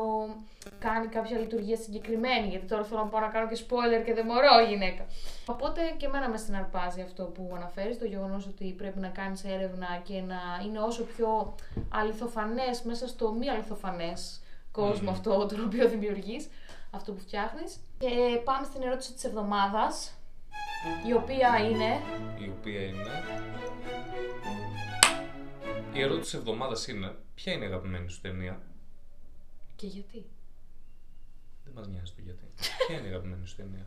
κάνει 0.79 1.07
κάποια 1.07 1.37
λειτουργία 1.37 1.77
συγκεκριμένη, 1.77 2.47
γιατί 2.47 2.65
τώρα 2.65 2.83
θέλω 2.83 2.99
να 2.99 3.07
πάω 3.07 3.21
να 3.21 3.27
κάνω 3.27 3.47
και 3.47 3.59
spoiler 3.67 4.05
και 4.05 4.13
δεν 4.13 4.25
μωρώ 4.25 4.59
γυναίκα. 4.69 5.05
Οπότε 5.45 5.81
και 5.97 6.05
εμένα 6.05 6.29
με 6.29 6.37
συναρπάζει 6.37 7.01
αυτό 7.01 7.23
που 7.23 7.51
αναφέρεις, 7.55 7.97
το 7.97 8.05
γεγονός 8.05 8.47
ότι 8.47 8.73
πρέπει 8.77 8.99
να 8.99 9.07
κάνεις 9.07 9.43
έρευνα 9.43 10.01
και 10.03 10.21
να 10.21 10.39
είναι 10.65 10.79
όσο 10.79 11.03
πιο 11.03 11.55
αληθοφανές 11.89 12.81
μέσα 12.81 13.07
στο 13.07 13.31
μη 13.31 13.49
αληθοφανές 13.49 14.41
κόσμο 14.81 15.09
αυτό 15.11 15.45
το 15.45 15.63
οποίο 15.65 15.89
δημιουργείς, 15.89 16.49
αυτό 16.91 17.11
που 17.11 17.19
φτιάχνεις. 17.19 17.79
Και 17.97 18.41
πάμε 18.43 18.65
στην 18.65 18.81
ερώτηση 18.81 19.13
της 19.13 19.23
εβδομάδας, 19.23 20.17
η 21.07 21.13
οποία 21.13 21.57
είναι... 21.69 22.01
Η 22.45 22.53
οποία 22.57 22.81
είναι... 22.81 23.23
Η 25.93 26.01
ερώτηση 26.01 26.21
της 26.31 26.33
εβδομάδας 26.33 26.87
είναι 26.87 27.15
ποια 27.35 27.53
είναι 27.53 27.63
η 27.63 27.67
αγαπημένη 27.67 28.09
σου 28.09 28.21
ταινία; 28.21 28.61
Και 29.75 29.87
γιατί; 29.87 30.25
Δεν 31.63 31.73
μας 31.75 31.87
νοιάζει 31.87 32.13
το 32.15 32.21
γιατί. 32.23 32.43
ποια 32.87 32.97
είναι 32.97 33.07
η 33.07 33.09
αγαπημένη 33.09 33.47
σου 33.47 33.55
ταινία; 33.55 33.85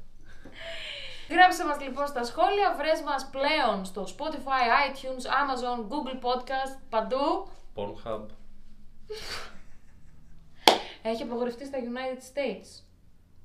Γράψτε 1.35 1.65
μας 1.65 1.81
λοιπόν 1.81 2.07
στα 2.07 2.25
σχόλια, 2.25 2.75
βρες 2.77 3.01
μας 3.03 3.31
πλέον 3.31 3.85
στο 3.85 4.03
Spotify, 4.17 4.65
iTunes, 4.87 5.25
Amazon, 5.41 5.79
Google 5.91 6.19
Podcast, 6.27 6.79
παντού. 6.89 7.49
Pornhub. 7.75 8.27
Έχει 11.02 11.24
απογορευτεί 11.24 11.66
στα 11.66 11.78
United 11.78 12.22
States. 12.38 12.68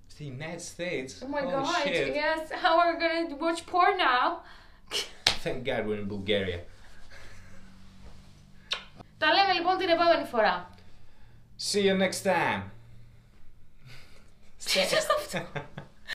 Στη 0.06 0.36
United 0.38 0.60
States. 0.76 1.10
Oh 1.22 1.28
my 1.34 1.40
Holy 1.42 1.52
god, 1.52 1.86
shit. 1.86 2.14
yes, 2.14 2.42
how 2.62 2.74
are 2.80 2.88
we 2.92 2.98
gonna 3.02 3.36
watch 3.44 3.60
porn 3.66 3.96
now? 3.96 4.26
Thank 5.44 5.64
God 5.64 5.86
we're 5.86 6.00
in 6.04 6.08
Bulgaria. 6.08 6.60
Τα 9.18 9.26
λέμε 9.32 9.52
λοιπόν 9.52 9.76
την 9.78 9.88
επόμενη 9.88 10.24
φορά. 10.24 10.70
See 11.72 11.82
you 11.84 11.96
next 12.00 12.22
time. 12.24 12.62
Τι 14.64 14.78
είναι 14.80 14.98
αυτό? 14.98 15.46